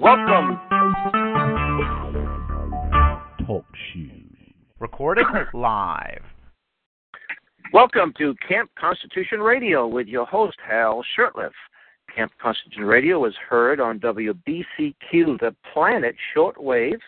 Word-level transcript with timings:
Welcome. 0.00 0.58
Talk 3.46 3.66
shoes. 3.92 4.34
Recorded 4.78 5.26
live. 5.52 6.22
Welcome 7.74 8.14
to 8.16 8.34
Camp 8.48 8.70
Constitution 8.80 9.40
Radio 9.40 9.86
with 9.86 10.06
your 10.06 10.24
host, 10.24 10.56
Hal 10.66 11.04
Shurtleff. 11.14 11.50
Camp 12.16 12.32
Constitution 12.40 12.86
Radio 12.86 13.26
is 13.26 13.34
heard 13.46 13.78
on 13.78 14.00
WBCQ, 14.00 15.38
the 15.38 15.54
Planet 15.74 16.16
Shortwave, 16.34 17.00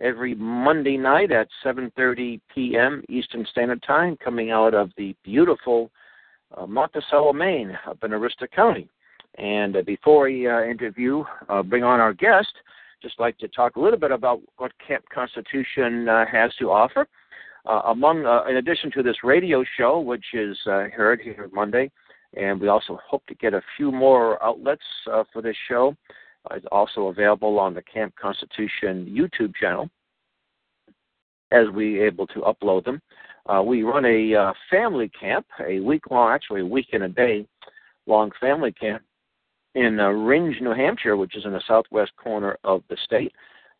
every 0.00 0.34
Monday 0.34 0.96
night 0.96 1.32
at 1.32 1.48
7:30 1.62 2.40
p.m. 2.54 3.04
Eastern 3.10 3.44
Standard 3.50 3.82
Time, 3.82 4.16
coming 4.16 4.50
out 4.50 4.72
of 4.72 4.90
the 4.96 5.14
beautiful 5.22 5.90
uh, 6.56 6.66
Monticello, 6.66 7.34
Maine, 7.34 7.76
up 7.86 8.02
in 8.02 8.12
Aroostook 8.12 8.50
County. 8.50 8.88
And 9.38 9.76
uh, 9.76 9.82
before 9.82 10.24
we 10.24 10.48
uh, 10.48 10.62
interview, 10.62 11.24
uh, 11.48 11.62
bring 11.62 11.84
on 11.84 12.00
our 12.00 12.12
guest, 12.12 12.52
just 13.02 13.18
like 13.18 13.38
to 13.38 13.48
talk 13.48 13.76
a 13.76 13.80
little 13.80 13.98
bit 13.98 14.10
about 14.10 14.40
what 14.56 14.72
Camp 14.86 15.04
Constitution 15.12 16.08
uh, 16.08 16.24
has 16.30 16.54
to 16.58 16.70
offer. 16.70 17.06
Uh, 17.66 17.82
among, 17.86 18.20
in 18.48 18.56
addition 18.56 18.90
to 18.90 19.02
this 19.02 19.16
radio 19.22 19.62
show, 19.76 20.00
which 20.00 20.24
is 20.32 20.56
heard 20.64 21.20
here 21.20 21.50
Monday 21.52 21.90
and 22.34 22.60
we 22.60 22.68
also 22.68 22.98
hope 23.06 23.26
to 23.26 23.34
get 23.34 23.54
a 23.54 23.62
few 23.76 23.90
more 23.90 24.42
outlets 24.42 24.82
uh, 25.10 25.24
for 25.32 25.42
this 25.42 25.56
show. 25.68 25.96
Uh, 26.50 26.54
it's 26.54 26.66
also 26.70 27.08
available 27.08 27.58
on 27.58 27.74
the 27.74 27.82
Camp 27.82 28.14
Constitution 28.20 29.06
YouTube 29.10 29.54
channel 29.54 29.88
as 31.50 31.66
we 31.74 32.00
able 32.00 32.26
to 32.28 32.40
upload 32.40 32.84
them. 32.84 33.00
Uh, 33.46 33.62
we 33.62 33.82
run 33.82 34.04
a 34.04 34.34
uh, 34.34 34.52
family 34.70 35.10
camp, 35.18 35.46
a 35.66 35.80
week 35.80 36.10
long, 36.10 36.30
actually 36.30 36.60
a 36.60 36.66
week 36.66 36.88
and 36.92 37.02
a 37.02 37.08
day 37.08 37.46
long 38.06 38.30
family 38.40 38.72
camp 38.72 39.02
in 39.74 40.00
uh, 40.00 40.08
Rindge, 40.08 40.60
New 40.60 40.74
Hampshire, 40.74 41.16
which 41.16 41.36
is 41.36 41.44
in 41.44 41.52
the 41.52 41.62
southwest 41.66 42.12
corner 42.16 42.56
of 42.64 42.82
the 42.88 42.96
state. 43.04 43.32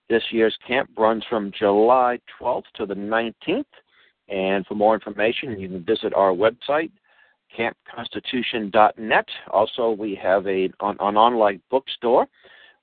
This 0.08 0.22
year's 0.30 0.56
camp 0.66 0.90
runs 0.96 1.24
from 1.28 1.52
July 1.56 2.18
12th 2.40 2.64
to 2.76 2.86
the 2.86 2.94
19th. 2.94 3.64
And 4.28 4.64
for 4.66 4.74
more 4.74 4.94
information, 4.94 5.58
you 5.58 5.68
can 5.68 5.84
visit 5.84 6.14
our 6.14 6.32
website, 6.32 6.90
campconstitution.net. 7.56 9.26
Also, 9.52 9.90
we 9.90 10.14
have 10.22 10.46
a 10.46 10.64
an, 10.80 10.96
an 11.00 11.16
online 11.16 11.60
bookstore 11.70 12.26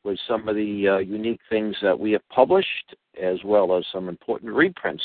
with 0.04 0.20
some 0.28 0.48
of 0.48 0.56
the 0.56 0.88
uh, 0.88 0.98
unique 1.00 1.40
things 1.50 1.76
that 1.82 1.98
we 1.98 2.12
have 2.12 2.28
published, 2.30 2.96
as 3.22 3.38
well 3.44 3.76
as 3.78 3.86
some 3.92 4.10
important 4.10 4.54
reprints. 4.54 5.04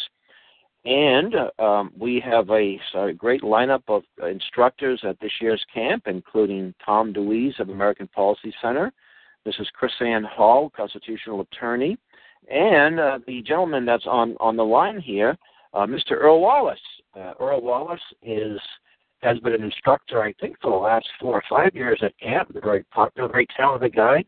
And 0.84 1.34
um, 1.60 1.92
we 1.96 2.20
have 2.24 2.50
a, 2.50 2.78
great 3.16 3.42
lineup 3.42 3.82
of 3.88 4.02
instructors 4.28 5.00
at 5.08 5.18
this 5.20 5.30
year's 5.40 5.64
camp, 5.72 6.04
including 6.06 6.74
Tom 6.84 7.12
DeWeese 7.12 7.54
of 7.60 7.68
American 7.68 8.08
Policy 8.08 8.52
Center, 8.60 8.92
Mrs. 9.46 9.66
Ann 10.00 10.24
Hall, 10.24 10.72
constitutional 10.76 11.40
attorney, 11.40 11.96
and 12.50 12.98
uh, 12.98 13.18
the 13.26 13.42
gentleman 13.42 13.84
that's 13.84 14.06
on, 14.06 14.36
on 14.40 14.56
the 14.56 14.64
line 14.64 15.00
here, 15.00 15.38
uh, 15.72 15.86
Mr. 15.86 16.12
Earl 16.12 16.40
Wallace. 16.40 16.78
Uh, 17.14 17.34
Earl 17.38 17.60
Wallace 17.60 18.00
is 18.22 18.58
has 19.22 19.38
been 19.38 19.54
an 19.54 19.62
instructor, 19.62 20.20
I 20.20 20.32
think, 20.40 20.56
for 20.60 20.72
the 20.72 20.76
last 20.76 21.06
four 21.20 21.34
or 21.34 21.42
five 21.48 21.76
years 21.76 22.00
at 22.02 22.18
camp. 22.18 22.50
A 22.56 22.60
very 22.60 22.82
popular, 22.84 23.28
very 23.28 23.46
talented 23.56 23.94
guy. 23.94 24.24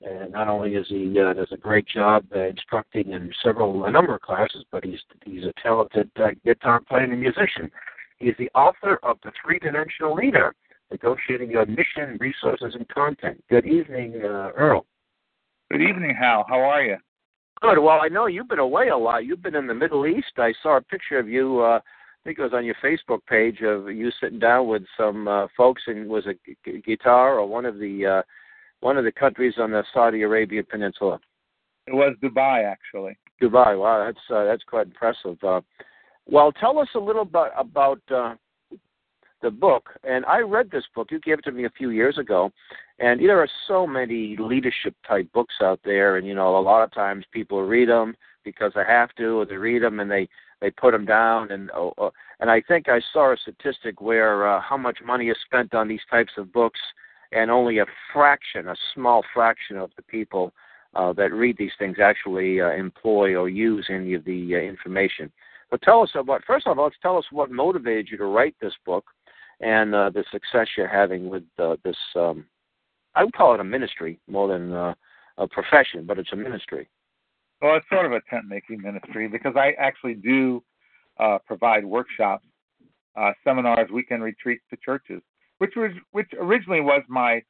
And 0.00 0.32
not 0.32 0.46
only 0.48 0.74
is 0.74 0.86
he 0.88 1.18
uh, 1.18 1.32
does 1.32 1.48
a 1.50 1.56
great 1.56 1.86
job 1.86 2.24
uh, 2.34 2.40
instructing 2.40 3.10
in 3.10 3.32
several 3.42 3.84
a 3.84 3.90
number 3.90 4.14
of 4.14 4.20
classes, 4.20 4.64
but 4.70 4.84
he's 4.84 5.00
he's 5.24 5.44
a 5.44 5.52
talented 5.60 6.10
uh, 6.16 6.28
guitar 6.44 6.80
playing 6.80 7.18
musician. 7.18 7.70
He's 8.18 8.34
the 8.38 8.50
author 8.54 9.00
of 9.02 9.18
the 9.24 9.32
Three 9.42 9.58
Dimensional 9.58 10.14
Leader, 10.14 10.54
negotiating 10.90 11.50
your 11.50 11.66
mission, 11.66 12.16
resources, 12.20 12.74
and 12.74 12.88
content. 12.88 13.42
Good 13.50 13.66
evening, 13.66 14.20
uh, 14.24 14.50
Earl. 14.56 14.86
Good 15.70 15.82
evening, 15.82 16.14
Hal. 16.18 16.44
How 16.48 16.60
are 16.60 16.82
you? 16.82 16.96
Good. 17.60 17.78
Well, 17.78 18.00
I 18.00 18.08
know 18.08 18.26
you've 18.26 18.48
been 18.48 18.60
away 18.60 18.88
a 18.88 18.96
lot. 18.96 19.24
You've 19.24 19.42
been 19.42 19.56
in 19.56 19.66
the 19.66 19.74
Middle 19.74 20.06
East. 20.06 20.32
I 20.36 20.54
saw 20.62 20.76
a 20.76 20.80
picture 20.80 21.18
of 21.18 21.28
you. 21.28 21.60
Uh, 21.60 21.80
I 21.80 22.20
think 22.24 22.38
it 22.38 22.42
was 22.42 22.52
on 22.54 22.64
your 22.64 22.76
Facebook 22.82 23.24
page 23.26 23.62
of 23.62 23.90
you 23.90 24.10
sitting 24.20 24.38
down 24.38 24.68
with 24.68 24.82
some 24.96 25.26
uh, 25.26 25.48
folks 25.56 25.82
and 25.86 26.08
was 26.08 26.26
a 26.26 26.34
g- 26.64 26.82
guitar 26.86 27.38
or 27.38 27.46
one 27.46 27.64
of 27.64 27.78
the 27.78 28.06
uh, 28.06 28.22
one 28.80 28.96
of 28.96 29.04
the 29.04 29.12
countries 29.12 29.54
on 29.58 29.70
the 29.70 29.84
Saudi 29.92 30.22
Arabian 30.22 30.64
Peninsula. 30.68 31.18
It 31.86 31.94
was 31.94 32.14
Dubai, 32.22 32.64
actually. 32.64 33.16
Dubai. 33.42 33.78
Wow, 33.78 34.04
that's 34.04 34.24
uh, 34.30 34.44
that's 34.44 34.62
quite 34.64 34.86
impressive. 34.86 35.42
Uh, 35.42 35.60
well, 36.26 36.52
tell 36.52 36.78
us 36.78 36.88
a 36.94 36.98
little 36.98 37.24
bit 37.24 37.50
about 37.56 38.00
uh, 38.14 38.34
the 39.42 39.50
book. 39.50 39.90
And 40.04 40.24
I 40.26 40.40
read 40.40 40.70
this 40.70 40.84
book. 40.94 41.08
You 41.10 41.20
gave 41.20 41.38
it 41.38 41.44
to 41.44 41.52
me 41.52 41.64
a 41.64 41.70
few 41.70 41.90
years 41.90 42.18
ago, 42.18 42.50
and 42.98 43.20
there 43.20 43.40
are 43.40 43.48
so 43.66 43.86
many 43.86 44.36
leadership 44.38 44.94
type 45.06 45.30
books 45.32 45.54
out 45.62 45.80
there. 45.84 46.16
And 46.16 46.26
you 46.26 46.34
know, 46.34 46.58
a 46.58 46.60
lot 46.60 46.82
of 46.82 46.92
times 46.92 47.24
people 47.32 47.62
read 47.62 47.88
them 47.88 48.14
because 48.44 48.72
they 48.74 48.84
have 48.86 49.14
to, 49.16 49.40
or 49.40 49.46
they 49.46 49.56
read 49.56 49.82
them 49.82 50.00
and 50.00 50.10
they 50.10 50.28
they 50.60 50.70
put 50.70 50.90
them 50.90 51.04
down 51.04 51.50
and 51.52 51.70
uh, 51.70 51.88
uh, 51.98 52.10
and 52.40 52.50
I 52.50 52.60
think 52.60 52.88
I 52.88 53.00
saw 53.12 53.32
a 53.32 53.36
statistic 53.36 54.00
where 54.00 54.48
uh, 54.48 54.60
how 54.60 54.76
much 54.76 54.98
money 55.04 55.28
is 55.28 55.36
spent 55.44 55.74
on 55.74 55.88
these 55.88 56.00
types 56.10 56.32
of 56.36 56.52
books 56.52 56.80
and 57.32 57.50
only 57.50 57.78
a 57.78 57.86
fraction, 58.12 58.68
a 58.68 58.76
small 58.94 59.22
fraction 59.34 59.76
of 59.76 59.90
the 59.96 60.02
people 60.02 60.52
uh, 60.94 61.12
that 61.12 61.32
read 61.32 61.56
these 61.58 61.72
things 61.78 61.96
actually 62.02 62.60
uh, 62.60 62.70
employ 62.70 63.36
or 63.36 63.48
use 63.48 63.86
any 63.90 64.14
of 64.14 64.24
the 64.24 64.54
uh, 64.54 64.58
information. 64.58 65.30
But 65.70 65.82
tell 65.82 66.02
us 66.02 66.10
about 66.14 66.42
first 66.46 66.66
of 66.66 66.78
all, 66.78 66.84
let's 66.84 66.96
tell 67.02 67.18
us 67.18 67.26
what 67.30 67.50
motivated 67.50 68.08
you 68.10 68.16
to 68.18 68.24
write 68.24 68.56
this 68.60 68.72
book 68.86 69.04
and 69.60 69.94
uh, 69.94 70.10
the 70.10 70.24
success 70.32 70.68
you're 70.76 70.88
having 70.88 71.28
with 71.28 71.42
uh, 71.58 71.76
this. 71.84 71.96
Um, 72.16 72.46
I 73.14 73.24
would 73.24 73.34
call 73.34 73.54
it 73.54 73.60
a 73.60 73.64
ministry 73.64 74.18
more 74.28 74.48
than 74.48 74.72
uh, 74.72 74.94
a 75.36 75.46
profession, 75.46 76.06
but 76.06 76.18
it's 76.18 76.32
a 76.32 76.36
ministry. 76.36 76.88
Well, 77.60 77.76
it's 77.76 77.86
sort 77.90 78.06
of 78.06 78.12
a 78.12 78.20
tent 78.30 78.44
making 78.48 78.80
ministry 78.80 79.28
because 79.28 79.54
I 79.56 79.72
actually 79.78 80.14
do 80.14 80.62
provide 81.46 81.84
workshops, 81.84 82.46
seminars, 83.42 83.90
weekend 83.92 84.22
retreats 84.22 84.62
to 84.70 84.76
churches, 84.76 85.20
which 85.58 85.72
was 85.76 85.92
which 86.12 86.30
originally 86.38 86.80
was 86.80 87.02
my 87.08 87.42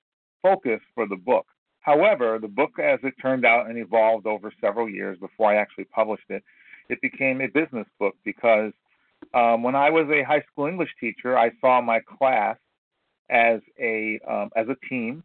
focus 0.43 0.81
for 0.95 1.07
the 1.07 1.17
book. 1.17 1.47
However, 1.81 2.39
the 2.41 2.49
book, 2.49 2.79
as 2.79 2.99
it 3.03 3.15
turned 3.21 3.47
out 3.47 3.69
and 3.69 3.79
evolved 3.79 4.27
over 4.27 4.53
several 4.61 4.89
years 4.89 5.19
before 5.19 5.53
I 5.53 5.57
actually 5.57 5.85
published 5.85 6.29
it, 6.29 6.43
it 6.89 7.01
became 7.01 7.41
a 7.41 7.47
business 7.47 7.87
book 7.99 8.15
because 8.25 8.73
um, 9.35 9.63
when 9.63 9.75
I 9.75 9.91
was 9.91 10.07
a 10.11 10.23
high 10.23 10.43
school 10.53 10.67
English 10.67 10.91
teacher, 11.01 11.39
I 11.39 11.51
saw 11.61 11.81
my 11.81 12.01
class 12.01 12.57
as 13.31 13.61
a 13.79 14.19
um, 14.29 14.51
as 14.57 14.67
a 14.69 14.77
team 14.89 15.23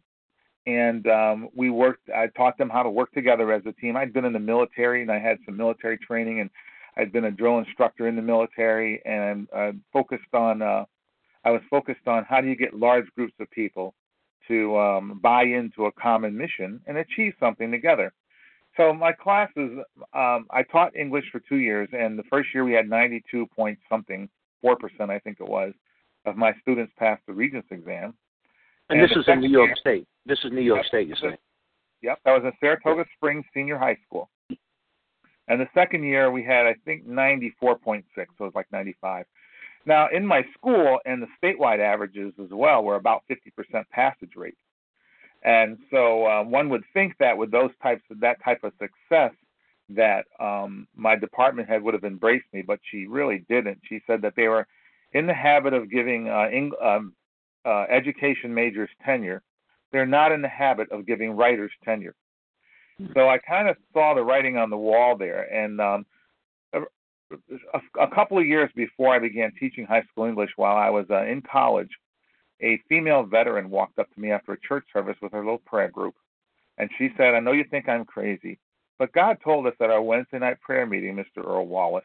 and 0.66 1.06
um, 1.06 1.48
we 1.54 1.70
worked. 1.70 2.08
I 2.10 2.28
taught 2.28 2.56
them 2.56 2.70
how 2.70 2.82
to 2.82 2.90
work 2.90 3.12
together 3.12 3.52
as 3.52 3.62
a 3.66 3.72
team. 3.72 3.96
I'd 3.96 4.12
been 4.12 4.24
in 4.24 4.32
the 4.32 4.38
military, 4.38 5.02
and 5.02 5.10
I 5.10 5.18
had 5.18 5.38
some 5.44 5.56
military 5.56 5.98
training, 5.98 6.40
and 6.40 6.50
I'd 6.96 7.12
been 7.12 7.24
a 7.24 7.30
drill 7.30 7.58
instructor 7.58 8.08
in 8.08 8.16
the 8.16 8.22
military, 8.22 9.02
and 9.04 9.46
I 9.54 9.72
focused 9.92 10.32
on. 10.32 10.62
Uh, 10.62 10.84
I 11.44 11.50
was 11.50 11.60
focused 11.70 12.06
on 12.06 12.24
how 12.24 12.40
do 12.40 12.48
you 12.48 12.56
get 12.56 12.74
large 12.74 13.06
groups 13.16 13.34
of 13.40 13.50
people 13.50 13.94
to 14.48 14.76
um, 14.78 15.20
buy 15.22 15.44
into 15.44 15.86
a 15.86 15.92
common 15.92 16.36
mission 16.36 16.80
and 16.86 16.98
achieve 16.98 17.32
something 17.40 17.70
together. 17.70 18.12
So 18.76 18.92
my 18.92 19.12
classes, 19.12 19.78
um, 20.14 20.46
I 20.50 20.62
taught 20.70 20.96
English 20.96 21.24
for 21.30 21.40
two 21.40 21.56
years, 21.56 21.88
and 21.92 22.18
the 22.18 22.24
first 22.24 22.48
year 22.52 22.64
we 22.64 22.72
had 22.72 22.88
92 22.88 23.46
point 23.54 23.78
something, 23.88 24.28
four 24.60 24.76
percent, 24.76 25.10
I 25.10 25.18
think 25.20 25.38
it 25.40 25.48
was, 25.48 25.72
of 26.26 26.36
my 26.36 26.52
students 26.62 26.92
passed 26.98 27.22
the 27.26 27.32
Regents 27.32 27.68
exam. 27.70 28.14
And, 28.90 29.00
and 29.00 29.10
this 29.10 29.16
is 29.16 29.24
in 29.28 29.40
New 29.40 29.50
York 29.50 29.68
year, 29.68 29.76
State. 29.76 30.08
This 30.26 30.38
is 30.44 30.52
New 30.52 30.60
York 30.60 30.80
yep, 30.82 30.86
State, 30.86 31.08
you 31.08 31.14
say? 31.16 31.38
Yep, 32.02 32.18
that 32.24 32.32
was 32.32 32.42
at 32.46 32.54
Saratoga 32.60 33.04
Springs 33.16 33.44
Senior 33.54 33.78
High 33.78 33.96
School. 34.06 34.28
And 35.46 35.60
the 35.60 35.68
second 35.74 36.04
year 36.04 36.30
we 36.30 36.42
had, 36.42 36.66
I 36.66 36.74
think, 36.84 37.06
94.6, 37.06 38.02
so 38.16 38.22
it 38.22 38.28
was 38.40 38.52
like 38.54 38.66
95. 38.72 39.26
Now, 39.86 40.08
in 40.12 40.26
my 40.26 40.42
school 40.56 40.98
and 41.04 41.22
the 41.22 41.26
statewide 41.42 41.80
averages 41.80 42.32
as 42.42 42.50
well 42.50 42.82
were 42.82 42.96
about 42.96 43.22
50% 43.30 43.84
passage 43.90 44.32
rate. 44.36 44.56
And 45.42 45.78
so 45.90 46.26
uh, 46.26 46.42
one 46.42 46.70
would 46.70 46.84
think 46.94 47.14
that 47.20 47.36
with 47.36 47.50
those 47.50 47.70
types 47.82 48.02
of 48.10 48.20
that 48.20 48.42
type 48.42 48.64
of 48.64 48.72
success, 48.80 49.32
that 49.90 50.24
um, 50.40 50.88
my 50.96 51.14
department 51.16 51.68
head 51.68 51.82
would 51.82 51.92
have 51.92 52.04
embraced 52.04 52.46
me, 52.54 52.62
but 52.62 52.80
she 52.90 53.06
really 53.06 53.44
didn't. 53.50 53.78
She 53.86 54.00
said 54.06 54.22
that 54.22 54.32
they 54.36 54.48
were 54.48 54.66
in 55.12 55.26
the 55.26 55.34
habit 55.34 55.74
of 55.74 55.90
giving 55.90 56.28
uh, 56.28 56.48
um, 56.82 57.12
uh, 57.66 57.84
education 57.90 58.54
majors 58.54 58.88
tenure 59.04 59.42
they're 59.94 60.04
not 60.04 60.32
in 60.32 60.42
the 60.42 60.48
habit 60.48 60.90
of 60.90 61.06
giving 61.06 61.36
writers 61.36 61.70
tenure. 61.84 62.16
So 63.14 63.28
I 63.28 63.38
kind 63.38 63.68
of 63.68 63.76
saw 63.92 64.12
the 64.12 64.24
writing 64.24 64.56
on 64.56 64.68
the 64.68 64.76
wall 64.76 65.16
there. 65.16 65.42
And 65.42 65.80
um, 65.80 66.04
a, 67.32 67.80
a 68.00 68.14
couple 68.14 68.38
of 68.38 68.46
years 68.46 68.70
before 68.74 69.14
I 69.14 69.18
began 69.18 69.52
teaching 69.58 69.86
high 69.86 70.02
school 70.10 70.24
English, 70.24 70.50
while 70.56 70.76
I 70.76 70.90
was 70.90 71.06
uh, 71.10 71.24
in 71.24 71.42
college, 71.42 71.90
a 72.62 72.80
female 72.88 73.24
veteran 73.24 73.70
walked 73.70 73.98
up 73.98 74.12
to 74.14 74.20
me 74.20 74.30
after 74.30 74.52
a 74.52 74.60
church 74.60 74.84
service 74.92 75.16
with 75.20 75.32
her 75.32 75.40
little 75.40 75.58
prayer 75.58 75.90
group. 75.90 76.14
And 76.78 76.90
she 76.98 77.10
said, 77.16 77.34
I 77.34 77.40
know 77.40 77.52
you 77.52 77.64
think 77.70 77.88
I'm 77.88 78.04
crazy, 78.04 78.58
but 78.98 79.12
God 79.12 79.38
told 79.42 79.66
us 79.66 79.74
at 79.80 79.90
our 79.90 80.02
Wednesday 80.02 80.38
night 80.38 80.60
prayer 80.60 80.86
meeting, 80.86 81.16
Mr. 81.16 81.44
Earl 81.46 81.66
Wallace, 81.66 82.04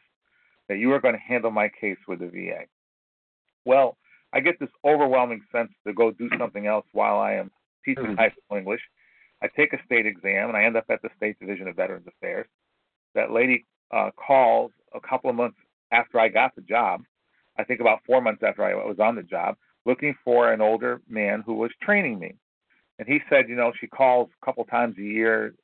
that 0.68 0.78
you 0.78 0.92
are 0.92 1.00
going 1.00 1.14
to 1.14 1.20
handle 1.20 1.50
my 1.50 1.68
case 1.80 1.98
with 2.06 2.20
the 2.20 2.28
VA. 2.28 2.64
Well, 3.64 3.96
I 4.32 4.40
get 4.40 4.60
this 4.60 4.70
overwhelming 4.84 5.42
sense 5.50 5.70
to 5.86 5.92
go 5.92 6.12
do 6.12 6.28
something 6.38 6.66
else 6.66 6.86
while 6.92 7.18
I 7.18 7.34
am 7.34 7.50
teaching 7.84 8.04
mm-hmm. 8.04 8.14
high 8.14 8.30
school 8.30 8.58
English. 8.58 8.80
I 9.42 9.48
take 9.56 9.72
a 9.72 9.84
state 9.84 10.06
exam 10.06 10.48
and 10.48 10.56
I 10.56 10.64
end 10.64 10.76
up 10.76 10.84
at 10.88 11.02
the 11.02 11.08
State 11.16 11.38
Division 11.40 11.66
of 11.66 11.76
Veterans 11.76 12.06
Affairs. 12.06 12.46
That 13.14 13.32
lady 13.32 13.64
uh, 13.92 14.10
calls 14.16 14.72
a 14.94 15.00
couple 15.00 15.30
of 15.30 15.36
months 15.36 15.56
after 15.92 16.18
I 16.18 16.28
got 16.28 16.54
the 16.54 16.62
job. 16.62 17.02
I 17.58 17.64
think 17.64 17.80
about 17.80 18.00
four 18.06 18.20
months 18.20 18.42
after 18.46 18.64
I 18.64 18.74
was 18.74 18.98
on 19.00 19.16
the 19.16 19.22
job, 19.22 19.56
looking 19.86 20.14
for 20.24 20.52
an 20.52 20.60
older 20.60 21.00
man 21.08 21.42
who 21.44 21.54
was 21.54 21.70
training 21.82 22.18
me. 22.18 22.34
And 22.98 23.08
he 23.08 23.20
said, 23.28 23.48
you 23.48 23.56
know, 23.56 23.72
she 23.80 23.86
calls 23.86 24.28
a 24.40 24.44
couple 24.44 24.64
times 24.64 24.96
a 24.98 25.02
year. 25.02 25.54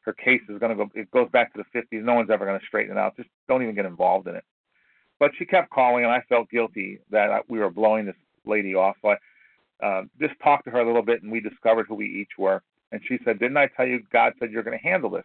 Her 0.00 0.12
case 0.12 0.40
is 0.48 0.58
going 0.58 0.76
to 0.76 0.84
go, 0.84 0.90
it 0.94 1.10
goes 1.10 1.28
back 1.32 1.52
to 1.52 1.62
the 1.62 1.78
50s. 1.78 2.02
No 2.02 2.14
one's 2.14 2.30
ever 2.30 2.46
going 2.46 2.58
to 2.58 2.66
straighten 2.66 2.96
it 2.96 2.98
out. 2.98 3.16
Just 3.16 3.28
don't 3.48 3.62
even 3.62 3.74
get 3.74 3.86
involved 3.86 4.28
in 4.28 4.36
it. 4.36 4.44
But 5.18 5.32
she 5.38 5.44
kept 5.46 5.70
calling, 5.70 6.04
and 6.04 6.12
I 6.12 6.22
felt 6.28 6.50
guilty 6.50 7.00
that 7.10 7.42
we 7.48 7.58
were 7.58 7.70
blowing 7.70 8.06
this 8.06 8.14
lady 8.44 8.74
off. 8.74 8.96
So 9.02 9.14
I 9.82 9.86
uh, 9.86 10.02
just 10.20 10.34
talked 10.42 10.64
to 10.66 10.70
her 10.70 10.80
a 10.80 10.86
little 10.86 11.02
bit, 11.02 11.22
and 11.22 11.32
we 11.32 11.40
discovered 11.40 11.86
who 11.88 11.96
we 11.96 12.06
each 12.06 12.38
were. 12.38 12.62
And 12.92 13.00
she 13.08 13.18
said, 13.24 13.38
Didn't 13.38 13.56
I 13.56 13.68
tell 13.76 13.86
you 13.86 14.00
God 14.12 14.34
said 14.38 14.50
you're 14.52 14.62
going 14.62 14.78
to 14.78 14.84
handle 14.84 15.10
this? 15.10 15.24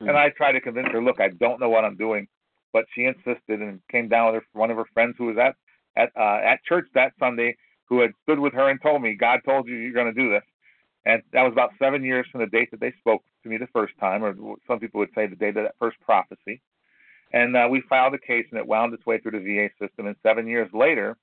And 0.00 0.16
I 0.16 0.30
tried 0.30 0.52
to 0.52 0.60
convince 0.60 0.88
her, 0.92 1.02
Look, 1.02 1.20
I 1.20 1.28
don't 1.28 1.60
know 1.60 1.68
what 1.68 1.84
I'm 1.84 1.96
doing. 1.96 2.26
But 2.72 2.84
she 2.94 3.04
insisted 3.04 3.60
and 3.60 3.80
came 3.90 4.08
down 4.08 4.32
with 4.32 4.42
her, 4.42 4.46
one 4.52 4.70
of 4.70 4.76
her 4.76 4.86
friends 4.94 5.16
who 5.18 5.26
was 5.26 5.36
at 5.38 5.56
at 5.96 6.10
uh, 6.16 6.40
at 6.42 6.62
church 6.64 6.86
that 6.94 7.12
Sunday, 7.18 7.56
who 7.86 8.00
had 8.00 8.12
stood 8.22 8.38
with 8.38 8.52
her 8.54 8.70
and 8.70 8.80
told 8.80 9.02
me, 9.02 9.14
God 9.14 9.40
told 9.44 9.66
you 9.66 9.74
you're 9.74 9.92
going 9.92 10.12
to 10.12 10.20
do 10.20 10.30
this. 10.30 10.44
And 11.04 11.22
that 11.32 11.42
was 11.42 11.52
about 11.52 11.72
seven 11.78 12.04
years 12.04 12.26
from 12.30 12.40
the 12.40 12.46
date 12.46 12.70
that 12.70 12.80
they 12.80 12.92
spoke 13.00 13.22
to 13.42 13.48
me 13.48 13.56
the 13.56 13.66
first 13.72 13.94
time, 13.98 14.22
or 14.22 14.34
some 14.66 14.78
people 14.78 15.00
would 15.00 15.08
say 15.14 15.26
the 15.26 15.36
date 15.36 15.56
of 15.56 15.64
that 15.64 15.74
first 15.78 15.98
prophecy. 16.00 16.60
And 17.32 17.56
uh, 17.56 17.68
we 17.70 17.82
filed 17.88 18.14
a 18.14 18.18
case, 18.18 18.46
and 18.50 18.58
it 18.58 18.66
wound 18.66 18.92
its 18.92 19.06
way 19.06 19.18
through 19.18 19.32
the 19.32 19.38
VA 19.38 19.70
system. 19.84 20.06
And 20.06 20.16
seven 20.22 20.46
years 20.46 20.68
later, 20.74 21.16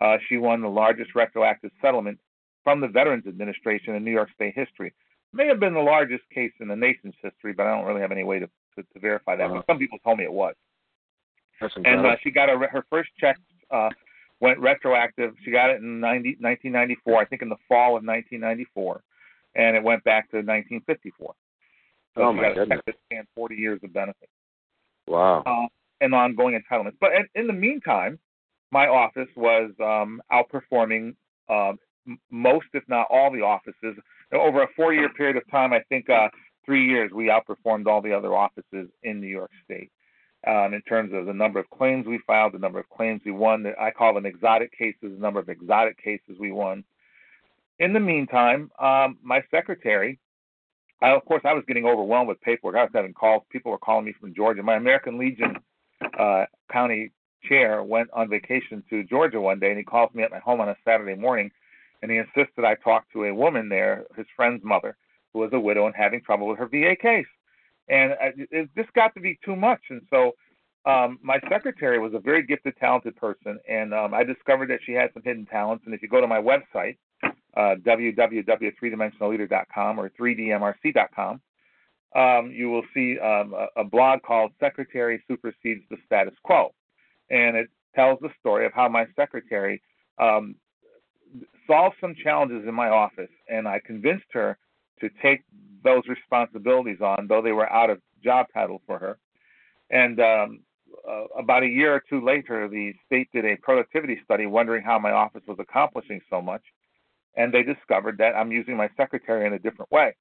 uh, 0.00 0.18
she 0.28 0.36
won 0.36 0.60
the 0.60 0.68
largest 0.68 1.14
retroactive 1.14 1.70
settlement 1.80 2.18
from 2.64 2.80
the 2.80 2.88
Veterans 2.88 3.26
Administration 3.26 3.94
in 3.94 4.04
New 4.04 4.10
York 4.10 4.30
State 4.34 4.54
history. 4.54 4.92
May 5.34 5.46
have 5.48 5.60
been 5.60 5.74
the 5.74 5.80
largest 5.80 6.22
case 6.32 6.52
in 6.60 6.68
the 6.68 6.76
nation's 6.76 7.14
history, 7.20 7.52
but 7.52 7.66
I 7.66 7.76
don't 7.76 7.84
really 7.84 8.00
have 8.00 8.12
any 8.12 8.24
way 8.24 8.38
to, 8.38 8.46
to, 8.46 8.82
to 8.82 9.00
verify 9.00 9.36
that. 9.36 9.44
Uh-huh. 9.44 9.62
But 9.66 9.72
some 9.72 9.78
people 9.78 9.98
told 10.04 10.18
me 10.18 10.24
it 10.24 10.32
was. 10.32 10.54
and 11.60 12.06
uh, 12.06 12.16
she 12.22 12.30
got 12.30 12.48
a, 12.48 12.56
her 12.56 12.84
first 12.88 13.10
check 13.18 13.36
uh, 13.70 13.90
went 14.40 14.58
retroactive. 14.58 15.34
She 15.44 15.50
got 15.50 15.70
it 15.70 15.80
in 15.80 16.00
90, 16.00 16.36
1994, 16.40 17.20
I 17.20 17.24
think 17.24 17.42
in 17.42 17.48
the 17.48 17.56
fall 17.68 17.96
of 17.96 18.04
1994, 18.04 19.02
and 19.56 19.76
it 19.76 19.82
went 19.82 20.04
back 20.04 20.30
to 20.30 20.36
1954. 20.36 21.34
So 22.14 22.22
oh 22.22 22.32
she 22.32 22.36
my 22.36 22.42
got 22.42 22.54
goodness! 22.54 22.80
A 22.86 22.92
check 23.14 23.26
40 23.34 23.54
years 23.56 23.80
of 23.82 23.92
benefits. 23.92 24.30
Wow. 25.06 25.42
Uh, 25.44 25.66
and 26.00 26.14
ongoing 26.14 26.60
entitlements. 26.60 26.96
But 27.00 27.10
in, 27.12 27.26
in 27.34 27.46
the 27.46 27.52
meantime, 27.52 28.18
my 28.70 28.86
office 28.88 29.28
was 29.36 29.70
um, 29.80 30.20
outperforming 30.32 31.14
uh, 31.48 31.72
most, 32.30 32.66
if 32.72 32.82
not 32.88 33.06
all, 33.10 33.32
the 33.32 33.40
offices. 33.40 33.96
Over 34.32 34.62
a 34.62 34.68
four 34.76 34.92
year 34.92 35.08
period 35.10 35.36
of 35.36 35.48
time, 35.50 35.72
I 35.72 35.80
think 35.88 36.08
uh, 36.10 36.28
three 36.64 36.86
years, 36.86 37.10
we 37.12 37.26
outperformed 37.30 37.86
all 37.86 38.02
the 38.02 38.12
other 38.12 38.34
offices 38.34 38.88
in 39.02 39.20
New 39.20 39.28
York 39.28 39.50
State. 39.64 39.90
Um, 40.46 40.74
in 40.74 40.82
terms 40.82 41.12
of 41.14 41.24
the 41.24 41.32
number 41.32 41.58
of 41.58 41.70
claims 41.70 42.06
we 42.06 42.20
filed, 42.26 42.52
the 42.52 42.58
number 42.58 42.78
of 42.78 42.88
claims 42.90 43.22
we 43.24 43.32
won, 43.32 43.66
I 43.80 43.90
call 43.90 44.12
them 44.12 44.26
exotic 44.26 44.76
cases, 44.76 44.96
the 45.00 45.08
number 45.20 45.40
of 45.40 45.48
exotic 45.48 45.96
cases 46.02 46.36
we 46.38 46.52
won. 46.52 46.84
In 47.78 47.92
the 47.92 48.00
meantime, 48.00 48.70
um, 48.78 49.18
my 49.22 49.42
secretary, 49.50 50.18
I, 51.00 51.10
of 51.10 51.24
course, 51.24 51.42
I 51.44 51.54
was 51.54 51.64
getting 51.66 51.86
overwhelmed 51.86 52.28
with 52.28 52.40
paperwork. 52.42 52.76
I 52.76 52.82
was 52.82 52.92
having 52.94 53.14
calls. 53.14 53.42
People 53.50 53.72
were 53.72 53.78
calling 53.78 54.04
me 54.04 54.14
from 54.20 54.34
Georgia. 54.34 54.62
My 54.62 54.76
American 54.76 55.18
Legion 55.18 55.56
uh, 56.18 56.44
county 56.70 57.10
chair 57.48 57.82
went 57.82 58.08
on 58.12 58.28
vacation 58.28 58.82
to 58.90 59.02
Georgia 59.04 59.40
one 59.40 59.58
day, 59.58 59.70
and 59.70 59.78
he 59.78 59.84
calls 59.84 60.14
me 60.14 60.22
at 60.22 60.30
my 60.30 60.38
home 60.38 60.60
on 60.60 60.68
a 60.68 60.76
Saturday 60.84 61.14
morning, 61.14 61.50
and 62.04 62.12
he 62.12 62.18
insisted 62.18 62.64
I 62.64 62.74
talk 62.74 63.10
to 63.12 63.24
a 63.24 63.34
woman 63.34 63.70
there, 63.70 64.04
his 64.14 64.26
friend's 64.36 64.62
mother, 64.62 64.94
who 65.32 65.38
was 65.38 65.48
a 65.54 65.58
widow 65.58 65.86
and 65.86 65.94
having 65.96 66.20
trouble 66.20 66.46
with 66.46 66.58
her 66.58 66.66
VA 66.66 66.94
case. 67.00 67.24
And 67.88 68.12
it 68.36 68.68
just 68.76 68.92
got 68.92 69.14
to 69.14 69.20
be 69.20 69.38
too 69.44 69.56
much. 69.56 69.80
And 69.88 70.02
so 70.10 70.32
um, 70.84 71.18
my 71.22 71.40
secretary 71.48 71.98
was 71.98 72.12
a 72.14 72.18
very 72.18 72.42
gifted, 72.44 72.76
talented 72.78 73.16
person, 73.16 73.58
and 73.68 73.94
um, 73.94 74.12
I 74.12 74.22
discovered 74.22 74.68
that 74.68 74.80
she 74.84 74.92
had 74.92 75.14
some 75.14 75.22
hidden 75.22 75.46
talents. 75.46 75.84
And 75.86 75.94
if 75.94 76.02
you 76.02 76.08
go 76.08 76.20
to 76.20 76.26
my 76.26 76.40
website, 76.40 76.98
uh, 77.22 77.76
www.threedimensionalleader.com 77.86 79.98
or 79.98 80.10
3dmrc.com, 80.10 81.40
um, 82.16 82.52
you 82.52 82.70
will 82.70 82.84
see 82.92 83.18
um, 83.18 83.54
a, 83.54 83.68
a 83.80 83.84
blog 83.84 84.20
called 84.22 84.52
Secretary 84.60 85.22
Supersedes 85.26 85.84
the 85.90 85.96
Status 86.06 86.34
Quo 86.42 86.70
and 87.30 87.56
it 87.56 87.68
tells 87.94 88.18
the 88.20 88.30
story 88.40 88.66
of 88.66 88.72
how 88.72 88.88
my 88.88 89.06
secretary 89.16 89.82
um, 90.18 90.56
solved 91.66 91.96
some 92.00 92.14
challenges 92.14 92.66
in 92.66 92.74
my 92.74 92.88
office, 92.88 93.30
and 93.48 93.66
I 93.68 93.80
convinced 93.84 94.26
her 94.32 94.58
to 95.00 95.10
take 95.22 95.42
those 95.82 96.02
responsibilities 96.08 97.00
on, 97.00 97.26
though 97.28 97.42
they 97.42 97.52
were 97.52 97.70
out 97.70 97.90
of 97.90 98.00
job 98.22 98.46
title 98.54 98.80
for 98.86 98.98
her. 98.98 99.18
And 99.90 100.20
um, 100.20 100.60
uh, 101.08 101.24
about 101.38 101.62
a 101.62 101.68
year 101.68 101.94
or 101.94 102.02
two 102.08 102.24
later, 102.24 102.68
the 102.68 102.94
state 103.06 103.28
did 103.32 103.44
a 103.44 103.56
productivity 103.56 104.20
study 104.24 104.46
wondering 104.46 104.82
how 104.82 104.98
my 104.98 105.12
office 105.12 105.42
was 105.46 105.58
accomplishing 105.60 106.20
so 106.30 106.40
much, 106.40 106.62
and 107.36 107.52
they 107.52 107.62
discovered 107.62 108.18
that 108.18 108.34
I'm 108.34 108.52
using 108.52 108.76
my 108.76 108.88
secretary 108.96 109.46
in 109.46 109.52
a 109.52 109.58
different 109.58 109.90
way. 109.90 110.14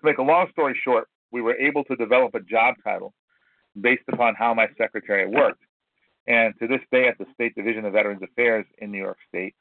To 0.00 0.06
make 0.06 0.18
a 0.18 0.22
long 0.22 0.48
story 0.52 0.78
short, 0.84 1.08
we 1.32 1.40
were 1.40 1.56
able 1.56 1.84
to 1.84 1.96
develop 1.96 2.34
a 2.34 2.40
job 2.40 2.76
title 2.84 3.12
based 3.80 4.04
upon 4.10 4.34
how 4.34 4.54
my 4.54 4.68
secretary 4.78 5.26
worked. 5.26 5.62
And 6.26 6.54
to 6.60 6.66
this 6.66 6.80
day, 6.92 7.08
at 7.08 7.18
the 7.18 7.26
State 7.34 7.54
Division 7.54 7.84
of 7.84 7.94
Veterans 7.94 8.22
Affairs 8.22 8.66
in 8.78 8.92
New 8.92 8.98
York 8.98 9.18
State, 9.28 9.54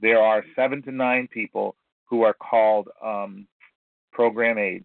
there 0.00 0.20
are 0.20 0.44
seven 0.56 0.82
to 0.82 0.92
nine 0.92 1.28
people 1.28 1.76
who 2.06 2.22
are 2.22 2.34
called 2.34 2.88
um, 3.04 3.46
program 4.12 4.58
aides. 4.58 4.84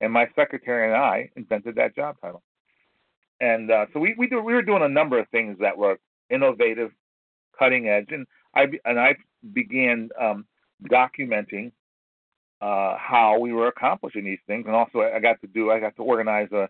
And 0.00 0.12
my 0.12 0.26
secretary 0.34 0.86
and 0.86 0.96
I 0.96 1.30
invented 1.36 1.76
that 1.76 1.94
job 1.94 2.16
title. 2.20 2.42
And 3.40 3.70
uh, 3.70 3.86
so 3.92 4.00
we 4.00 4.14
we, 4.16 4.26
do, 4.26 4.40
we 4.40 4.54
were 4.54 4.62
doing 4.62 4.82
a 4.82 4.88
number 4.88 5.18
of 5.18 5.28
things 5.28 5.56
that 5.60 5.76
were 5.76 5.98
innovative, 6.30 6.90
cutting 7.58 7.88
edge, 7.88 8.08
and 8.10 8.26
I 8.54 8.66
and 8.84 8.98
I 8.98 9.16
began 9.52 10.10
um, 10.20 10.46
documenting 10.90 11.72
uh, 12.60 12.96
how 12.96 13.38
we 13.38 13.52
were 13.52 13.68
accomplishing 13.68 14.24
these 14.24 14.38
things, 14.46 14.66
and 14.66 14.74
also 14.74 15.00
I 15.00 15.18
got 15.20 15.40
to 15.40 15.46
do 15.46 15.70
I 15.70 15.80
got 15.80 15.96
to 15.96 16.02
organize 16.02 16.48
a, 16.52 16.68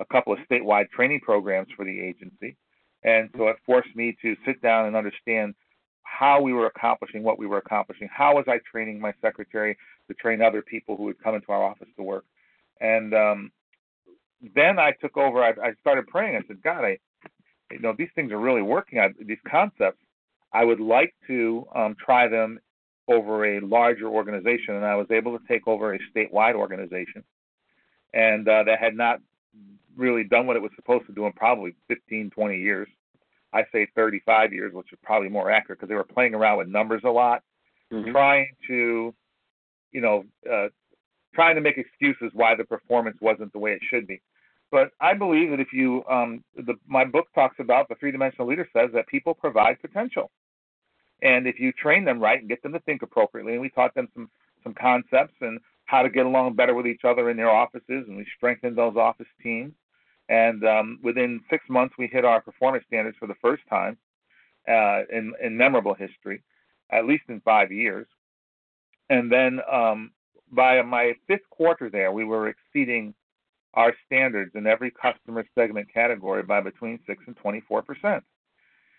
a 0.00 0.04
couple 0.06 0.32
of 0.32 0.38
statewide 0.50 0.90
training 0.90 1.20
programs 1.20 1.68
for 1.76 1.84
the 1.84 2.00
agency, 2.00 2.56
and 3.02 3.28
so 3.36 3.48
it 3.48 3.56
forced 3.66 3.94
me 3.94 4.16
to 4.22 4.36
sit 4.46 4.62
down 4.62 4.86
and 4.86 4.96
understand 4.96 5.54
how 6.04 6.40
we 6.40 6.52
were 6.52 6.66
accomplishing 6.66 7.22
what 7.22 7.38
we 7.38 7.46
were 7.46 7.58
accomplishing. 7.58 8.08
How 8.12 8.34
was 8.36 8.44
I 8.46 8.60
training 8.70 9.00
my 9.00 9.12
secretary 9.20 9.76
to 10.08 10.14
train 10.14 10.40
other 10.40 10.62
people 10.62 10.96
who 10.96 11.04
would 11.04 11.22
come 11.22 11.34
into 11.34 11.50
our 11.50 11.62
office 11.62 11.88
to 11.96 12.02
work? 12.02 12.24
And 12.80 13.14
um, 13.14 13.52
then 14.54 14.78
I 14.78 14.92
took 14.92 15.16
over. 15.16 15.42
I, 15.42 15.50
I 15.50 15.72
started 15.80 16.06
praying. 16.06 16.36
I 16.36 16.46
said, 16.46 16.62
God, 16.62 16.84
I, 16.84 16.98
you 17.70 17.80
know, 17.80 17.94
these 17.96 18.10
things 18.14 18.30
are 18.32 18.38
really 18.38 18.62
working. 18.62 18.98
I, 18.98 19.08
these 19.20 19.38
concepts, 19.50 19.98
I 20.52 20.64
would 20.64 20.80
like 20.80 21.14
to 21.26 21.66
um, 21.74 21.96
try 21.98 22.28
them 22.28 22.60
over 23.08 23.56
a 23.56 23.60
larger 23.60 24.06
organization. 24.06 24.76
And 24.76 24.84
I 24.84 24.94
was 24.94 25.06
able 25.10 25.38
to 25.38 25.44
take 25.46 25.66
over 25.66 25.94
a 25.94 25.98
statewide 26.14 26.54
organization, 26.54 27.24
and 28.12 28.48
uh, 28.48 28.64
that 28.64 28.78
had 28.78 28.94
not 28.94 29.20
really 29.96 30.24
done 30.24 30.46
what 30.46 30.56
it 30.56 30.62
was 30.62 30.72
supposed 30.76 31.06
to 31.06 31.12
do 31.12 31.26
in 31.26 31.32
probably 31.32 31.74
15, 31.88 32.30
20 32.30 32.58
years. 32.58 32.88
I 33.54 33.64
say 33.72 33.86
35 33.94 34.52
years, 34.52 34.74
which 34.74 34.92
is 34.92 34.98
probably 35.02 35.28
more 35.28 35.50
accurate 35.50 35.78
because 35.78 35.88
they 35.88 35.94
were 35.94 36.04
playing 36.04 36.34
around 36.34 36.58
with 36.58 36.68
numbers 36.68 37.02
a 37.04 37.10
lot, 37.10 37.42
mm-hmm. 37.92 38.10
trying 38.10 38.48
to, 38.66 39.14
you 39.92 40.00
know, 40.00 40.24
uh, 40.50 40.66
trying 41.34 41.54
to 41.54 41.60
make 41.60 41.78
excuses 41.78 42.30
why 42.34 42.54
the 42.54 42.64
performance 42.64 43.16
wasn't 43.20 43.52
the 43.52 43.58
way 43.58 43.72
it 43.72 43.82
should 43.88 44.06
be. 44.06 44.20
But 44.72 44.90
I 45.00 45.14
believe 45.14 45.50
that 45.50 45.60
if 45.60 45.72
you, 45.72 46.04
um, 46.10 46.42
the, 46.56 46.74
my 46.86 47.04
book 47.04 47.26
talks 47.34 47.56
about 47.60 47.88
the 47.88 47.94
three-dimensional 47.94 48.48
leader 48.48 48.68
says 48.76 48.90
that 48.92 49.06
people 49.06 49.32
provide 49.32 49.80
potential, 49.80 50.32
and 51.22 51.46
if 51.46 51.60
you 51.60 51.70
train 51.72 52.04
them 52.04 52.20
right 52.20 52.40
and 52.40 52.48
get 52.48 52.60
them 52.62 52.72
to 52.72 52.80
think 52.80 53.02
appropriately, 53.02 53.52
and 53.52 53.60
we 53.60 53.70
taught 53.70 53.94
them 53.94 54.08
some 54.14 54.28
some 54.64 54.74
concepts 54.74 55.34
and 55.42 55.60
how 55.84 56.02
to 56.02 56.08
get 56.08 56.26
along 56.26 56.54
better 56.54 56.74
with 56.74 56.86
each 56.86 57.02
other 57.04 57.30
in 57.30 57.36
their 57.36 57.50
offices, 57.50 58.04
and 58.08 58.16
we 58.16 58.26
strengthened 58.36 58.76
those 58.76 58.96
office 58.96 59.26
teams. 59.42 59.72
And 60.28 60.64
um, 60.64 60.98
within 61.02 61.40
six 61.50 61.64
months, 61.68 61.94
we 61.98 62.06
hit 62.06 62.24
our 62.24 62.40
performance 62.40 62.84
standards 62.86 63.16
for 63.18 63.26
the 63.26 63.34
first 63.42 63.62
time 63.68 63.98
uh, 64.68 65.02
in, 65.12 65.32
in 65.42 65.56
memorable 65.56 65.94
history, 65.94 66.42
at 66.90 67.06
least 67.06 67.24
in 67.28 67.40
five 67.40 67.70
years. 67.70 68.06
And 69.10 69.30
then 69.30 69.60
um, 69.70 70.12
by 70.50 70.80
my 70.82 71.12
fifth 71.26 71.48
quarter 71.50 71.90
there, 71.90 72.12
we 72.12 72.24
were 72.24 72.48
exceeding 72.48 73.14
our 73.74 73.92
standards 74.06 74.52
in 74.54 74.66
every 74.66 74.90
customer 74.90 75.44
segment 75.54 75.92
category 75.92 76.42
by 76.42 76.60
between 76.60 76.98
six 77.06 77.22
and 77.26 77.36
twenty-four 77.36 77.82
percent. 77.82 78.22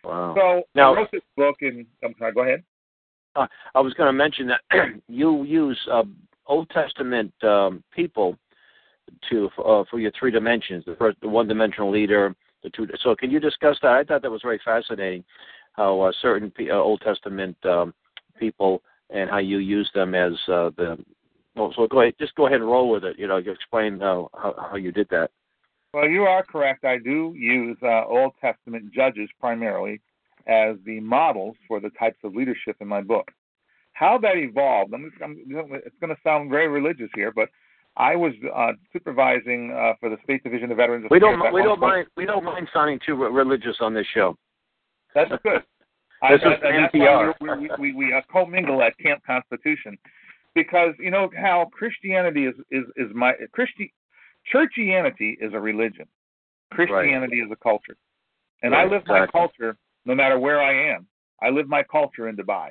Wow. 0.03 0.36
So 0.38 0.63
Now- 0.75 0.94
I 0.94 0.98
wrote 0.98 1.12
this 1.12 1.22
book, 1.36 1.55
and 1.62 1.86
I'm 2.03 2.13
sorry. 2.20 2.34
Go 2.34 2.44
ahead. 2.44 2.63
Uh, 3.36 3.48
I 3.74 3.82
was 3.82 3.94
going 3.96 4.08
to 4.08 4.13
mention 4.13 4.48
that 4.48 4.62
you 5.08 5.44
use 5.44 5.79
uh, 5.91 6.03
Old 6.46 6.70
Testament 6.70 7.34
um, 7.44 7.84
people 7.94 8.38
to 9.30 9.50
uh, 9.64 9.84
for 9.90 10.00
your 10.00 10.12
three 10.18 10.32
dimensions: 10.32 10.84
the 10.86 10.96
first, 10.96 11.20
the 11.22 11.30
one-dimensional 11.30 11.92
leader, 11.92 12.36
the 12.64 12.70
two. 12.70 12.88
So, 13.04 13.16
can 13.16 13.32
you 13.32 13.40
discuss 13.40 13.78
that? 13.82 13.92
I 13.92 14.04
thought 14.04 14.22
that 14.22 14.32
was 14.32 14.42
very 14.42 14.60
fascinating. 14.64 15.24
How 15.74 16.02
uh, 16.02 16.12
certain 16.22 16.52
P- 16.52 16.72
uh, 16.72 16.76
Old 16.76 17.02
Testament 17.02 17.58
um, 17.66 17.94
people 18.40 18.82
and 19.10 19.30
how 19.30 19.38
you 19.38 19.58
use 19.58 19.90
them 19.94 20.16
as 20.16 20.34
uh, 20.48 20.72
the. 20.78 20.98
Well, 21.56 21.74
so 21.76 21.88
go 21.88 22.02
ahead, 22.02 22.16
just 22.20 22.36
go 22.36 22.48
ahead 22.48 22.60
and 22.60 22.70
roll 22.70 22.90
with 22.90 23.06
it. 23.06 23.18
You 23.18 23.28
know, 23.28 23.38
you 23.38 23.52
explain 23.52 24.00
how 24.00 24.30
how, 24.34 24.56
how 24.72 24.76
you 24.76 24.92
did 24.92 25.08
that. 25.10 25.32
Well, 25.94 26.10
you 26.10 26.24
are 26.24 26.44
correct. 26.44 26.84
I 26.84 26.98
do 26.98 27.34
use 27.38 27.78
uh, 27.82 28.06
Old 28.06 28.34
Testament 28.42 28.92
judges 28.94 29.30
primarily 29.40 30.02
as 30.46 30.76
the 30.86 31.00
models 31.00 31.56
for 31.68 31.80
the 31.80 31.90
types 31.92 32.18
of 32.24 32.36
leadership 32.36 32.76
in 32.82 32.88
my 32.88 33.02
book. 33.02 33.32
How 33.94 34.18
that 34.18 34.36
evolved, 34.36 34.94
I'm, 34.94 35.10
I'm, 35.24 35.38
it's 35.48 35.96
going 36.02 36.14
to 36.14 36.22
sound 36.22 36.50
very 36.50 36.68
religious 36.68 37.10
here, 37.16 37.32
but 37.34 37.48
I 37.98 38.16
was 38.16 38.34
uh, 38.54 38.74
supervising 38.92 39.72
uh, 39.72 39.94
for 40.00 40.10
the 40.10 40.18
State 40.24 40.44
Division 40.44 40.72
of 40.72 40.78
Veterans 40.78 41.06
We 41.10 41.20
don't 41.20 41.40
we 41.54 41.62
don't 41.62 41.80
point. 41.80 41.94
mind 41.94 42.08
we 42.18 42.25
don't 42.25 42.44
mind 42.44 42.68
sounding 42.74 43.00
too 43.06 43.16
religious 43.16 43.78
on 43.80 43.94
this 43.94 44.06
show. 44.14 44.36
That's 45.14 45.32
good. 45.44 45.64
This 46.30 46.40
I, 46.46 46.54
is 46.54 46.60
and 46.64 46.90
NPR. 47.02 47.34
we, 47.42 47.50
we, 47.50 47.70
we, 47.78 47.94
we 47.94 48.14
uh, 48.14 48.22
commingle 48.32 48.82
at 48.82 48.98
Camp 48.98 49.22
Constitution 49.28 49.98
because 50.56 50.94
you 50.98 51.12
know 51.12 51.30
how 51.40 51.70
Christianity 51.74 52.46
is 52.46 52.56
is 52.72 52.86
is 52.96 53.08
my 53.14 53.34
Christi 53.52 53.94
Churchianity 54.52 55.36
is 55.40 55.54
a 55.54 55.60
religion. 55.60 56.08
Christianity 56.72 57.42
is 57.42 57.52
a 57.52 57.56
culture, 57.58 57.98
and 58.64 58.74
I 58.74 58.84
Right, 58.84 58.92
live 58.94 59.04
my 59.08 59.28
culture 59.28 59.78
no 60.06 60.16
matter 60.16 60.40
where 60.40 60.62
I 60.62 60.94
am. 60.96 61.06
I 61.44 61.50
live 61.50 61.68
my 61.68 61.84
culture 61.84 62.30
in 62.30 62.38
Dubai. 62.38 62.70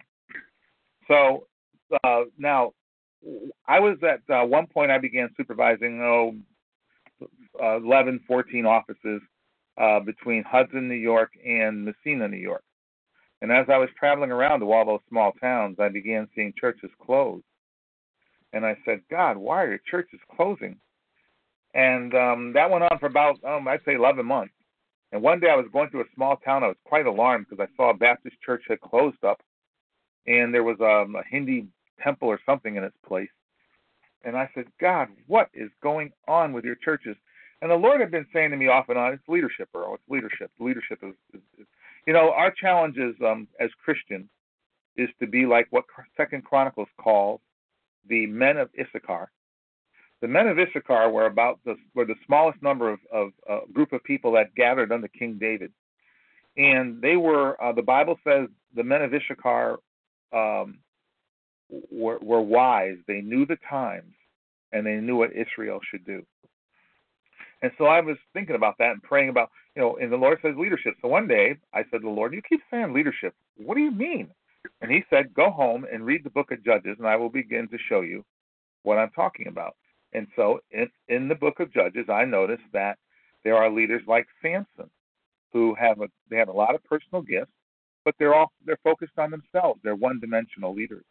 So 1.07 1.47
uh, 2.03 2.23
now, 2.39 2.73
I 3.67 3.81
was 3.81 3.97
at 4.03 4.21
uh, 4.35 4.45
one 4.45 4.67
point 4.67 4.91
I 4.91 4.99
began 4.99 5.31
supervising 5.37 6.01
oh, 6.03 6.35
uh, 7.63 7.77
11, 7.77 8.21
14 8.27 8.67
offices 8.67 9.23
uh, 9.81 10.01
between 10.01 10.45
Hudson, 10.45 10.89
New 10.89 10.95
York, 10.95 11.33
and 11.45 11.85
Massena, 11.85 12.29
New 12.29 12.37
York. 12.37 12.65
And 13.41 13.53
as 13.53 13.67
I 13.69 13.79
was 13.79 13.89
traveling 13.99 14.31
around 14.31 14.61
to 14.61 14.73
all 14.73 14.85
those 14.85 15.01
small 15.09 15.33
towns, 15.41 15.77
I 15.79 15.89
began 15.89 16.29
seeing 16.35 16.53
churches 16.59 16.91
close. 17.05 17.43
And 18.53 18.65
I 18.65 18.77
said, 18.85 19.01
God, 19.11 19.37
why 19.37 19.63
are 19.65 19.81
churches 19.91 20.21
closing? 20.35 20.77
And 21.75 22.15
um, 22.15 22.53
that 22.55 22.71
went 22.71 22.85
on 22.85 22.99
for 22.99 23.07
about, 23.07 23.43
um, 23.45 23.67
I'd 23.67 23.81
say, 23.85 23.95
11 23.95 24.25
months. 24.25 24.55
And 25.13 25.23
one 25.23 25.41
day 25.41 25.49
I 25.51 25.57
was 25.57 25.67
going 25.73 25.91
through 25.91 26.03
a 26.03 26.15
small 26.15 26.37
town. 26.37 26.65
I 26.65 26.69
was 26.69 26.77
quite 26.85 27.07
alarmed 27.07 27.47
because 27.49 27.65
I 27.69 27.77
saw 27.77 27.91
a 27.91 27.95
Baptist 27.95 28.37
church 28.45 28.63
had 28.69 28.81
closed 28.81 29.23
up, 29.25 29.41
and 30.27 30.53
there 30.53 30.65
was 30.65 30.77
um, 30.81 31.15
a 31.17 31.23
Hindi 31.29 31.67
temple 32.03 32.29
or 32.29 32.41
something 32.47 32.77
in 32.77 32.85
its 32.85 32.97
place. 33.07 33.29
And 34.25 34.37
I 34.37 34.49
said, 34.55 34.67
God, 34.81 35.09
what 35.27 35.49
is 35.53 35.71
going 35.83 36.13
on 36.27 36.53
with 36.53 36.65
your 36.65 36.77
churches? 36.77 37.17
And 37.61 37.71
the 37.71 37.77
Lord 37.77 38.01
had 38.01 38.11
been 38.11 38.27
saying 38.33 38.51
to 38.51 38.57
me 38.57 38.69
off 38.69 38.89
and 38.89 38.99
on, 38.99 39.13
it's 39.13 39.29
leadership, 39.29 39.69
Earl. 39.75 39.95
It's 39.95 40.03
leadership. 40.09 40.51
Leadership 40.59 40.99
is, 41.03 41.15
is, 41.35 41.41
is 41.59 41.67
you 42.07 42.13
know, 42.13 42.31
our 42.33 42.53
challenge 42.53 42.97
is 42.99 43.15
um, 43.25 43.49
as 43.61 43.71
Christians 43.83 44.29
is 44.97 45.09
to 45.21 45.27
be 45.27 45.47
like 45.47 45.67
what 45.71 45.85
Second 46.17 46.45
Chronicles 46.45 46.89
calls 47.01 47.41
the 48.09 48.27
men 48.27 48.57
of 48.59 48.71
Issachar. 48.79 49.31
The 50.21 50.29
men 50.29 50.47
of 50.47 50.59
Issachar 50.59 51.11
were 51.11 51.27
about 51.27 51.59
the 51.65 51.77
were 51.95 52.05
the 52.05 52.15
smallest 52.27 52.63
number 52.63 52.91
of, 52.91 52.99
of 53.13 53.29
uh, 53.51 53.61
group 53.73 53.93
of 53.93 54.03
people 54.05 54.33
that 54.33 54.55
gathered 54.55 54.93
under 54.93 55.09
King 55.09 55.39
David, 55.41 55.73
and 56.57 57.03
they 57.03 57.17
were 57.17 57.63
uh, 57.63 57.73
the 57.73 57.83
Bible 57.83 58.19
says 58.25 58.49
the 58.75 58.85
men 58.85 59.03
of 59.03 59.13
Issachar 59.13 59.79
um, 60.33 60.79
were, 61.91 62.19
were 62.21 62.43
wise. 62.43 62.97
They 63.07 63.21
knew 63.21 63.47
the 63.47 63.59
times, 63.69 64.15
and 64.73 64.87
they 64.87 64.97
knew 64.97 65.17
what 65.17 65.31
Israel 65.33 65.81
should 65.91 66.05
do. 66.05 66.25
And 67.63 67.73
so 67.79 67.87
I 67.87 68.01
was 68.01 68.17
thinking 68.35 68.57
about 68.57 68.77
that 68.79 68.91
and 68.91 69.03
praying 69.03 69.31
about, 69.31 69.51
you 69.75 69.83
know, 69.83 69.97
and 69.97 70.13
the 70.13 70.17
Lord 70.17 70.39
says 70.43 70.55
leadership. 70.59 70.95
So 71.01 71.09
one 71.09 71.27
day 71.27 71.57
I 71.73 71.83
said 71.85 71.99
to 71.99 72.01
the 72.01 72.09
Lord, 72.09 72.35
You 72.35 72.43
keep 72.47 72.61
saying 72.71 72.93
leadership. 72.93 73.35
What 73.57 73.75
do 73.75 73.81
you 73.81 73.91
mean? 73.91 74.29
And 74.83 74.91
he 74.91 75.03
said, 75.09 75.35
Go 75.35 75.51
home 75.51 75.87
and 75.91 76.05
read 76.05 76.25
the 76.25 76.31
book 76.31 76.51
of 76.53 76.65
Judges, 76.65 76.97
and 76.99 77.07
I 77.09 77.17
will 77.17 77.31
begin 77.31 77.69
to 77.69 77.79
show 77.89 78.03
you 78.03 78.25
what 78.83 78.99
I'm 78.99 79.11
talking 79.11 79.47
about. 79.47 79.77
And 80.13 80.27
so 80.37 80.61
in, 80.71 80.89
in 81.09 81.29
the 81.29 81.35
book 81.35 81.61
of 81.61 81.73
Judges, 81.73 82.07
I 82.13 82.25
noticed 82.25 82.63
that 82.73 82.99
there 83.45 83.57
are 83.57 83.71
leaders 83.71 84.03
like 84.07 84.27
Samson 84.43 84.91
who 85.53 85.75
have 85.79 86.01
a 86.01 86.09
they 86.31 86.37
have 86.37 86.49
a 86.49 86.53
lot 86.53 86.75
of 86.75 86.85
personal 86.85 87.23
gifts, 87.23 87.53
but 88.05 88.15
they're 88.19 88.35
all 88.35 88.53
they're 88.67 88.79
focused 88.85 89.19
on 89.19 89.31
themselves. 89.31 89.81
They're 89.83 89.95
one 89.95 90.21
dimensional 90.21 90.75
leaders. 90.75 91.05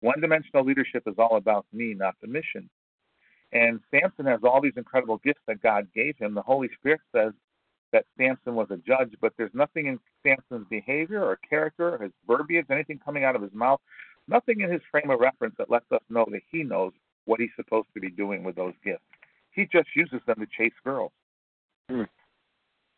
One 0.00 0.20
dimensional 0.20 0.64
leadership 0.64 1.04
is 1.06 1.14
all 1.18 1.36
about 1.36 1.66
me, 1.72 1.94
not 1.94 2.14
the 2.20 2.26
mission. 2.26 2.68
And 3.52 3.80
Samson 3.90 4.26
has 4.26 4.40
all 4.44 4.60
these 4.60 4.76
incredible 4.76 5.18
gifts 5.18 5.40
that 5.46 5.62
God 5.62 5.88
gave 5.94 6.16
him. 6.16 6.34
The 6.34 6.42
Holy 6.42 6.68
Spirit 6.78 7.00
says 7.14 7.32
that 7.92 8.04
Samson 8.16 8.54
was 8.54 8.68
a 8.70 8.76
judge, 8.76 9.12
but 9.20 9.32
there's 9.36 9.50
nothing 9.52 9.86
in 9.86 9.98
Samson's 10.22 10.68
behavior 10.70 11.22
or 11.22 11.36
character, 11.36 11.94
or 11.94 11.98
his 11.98 12.12
verbiage, 12.26 12.66
anything 12.70 13.00
coming 13.04 13.24
out 13.24 13.34
of 13.34 13.42
his 13.42 13.52
mouth, 13.52 13.80
nothing 14.28 14.60
in 14.60 14.70
his 14.70 14.80
frame 14.90 15.10
of 15.10 15.20
reference 15.20 15.54
that 15.58 15.70
lets 15.70 15.90
us 15.90 16.00
know 16.08 16.26
that 16.30 16.42
he 16.50 16.62
knows 16.62 16.92
what 17.24 17.40
he's 17.40 17.50
supposed 17.56 17.88
to 17.94 18.00
be 18.00 18.10
doing 18.10 18.44
with 18.44 18.54
those 18.54 18.74
gifts. 18.84 19.02
He 19.52 19.66
just 19.72 19.88
uses 19.96 20.20
them 20.26 20.36
to 20.38 20.46
chase 20.56 20.72
girls. 20.84 21.12
Hmm. 21.90 22.04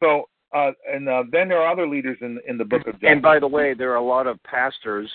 So, 0.01 0.29
uh, 0.55 0.73
and 0.87 1.09
uh, 1.09 1.25
then 1.33 1.49
there 1.49 1.63
are 1.63 1.73
other 1.73 1.89
leaders 1.89 2.19
in 2.21 2.39
in 2.47 2.59
the 2.59 2.65
book 2.65 2.87
of 2.87 2.95
Judges. 2.95 3.09
And 3.11 3.23
by 3.23 3.39
the 3.39 3.49
way, 3.49 3.73
there 3.73 3.91
are 3.93 3.97
a 3.97 4.05
lot 4.05 4.27
of 4.27 4.43
pastors 4.43 5.11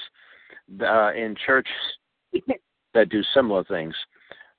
uh, 0.82 1.14
in 1.14 1.36
church 1.46 1.68
that 2.94 3.10
do 3.10 3.22
similar 3.34 3.64
things. 3.64 3.94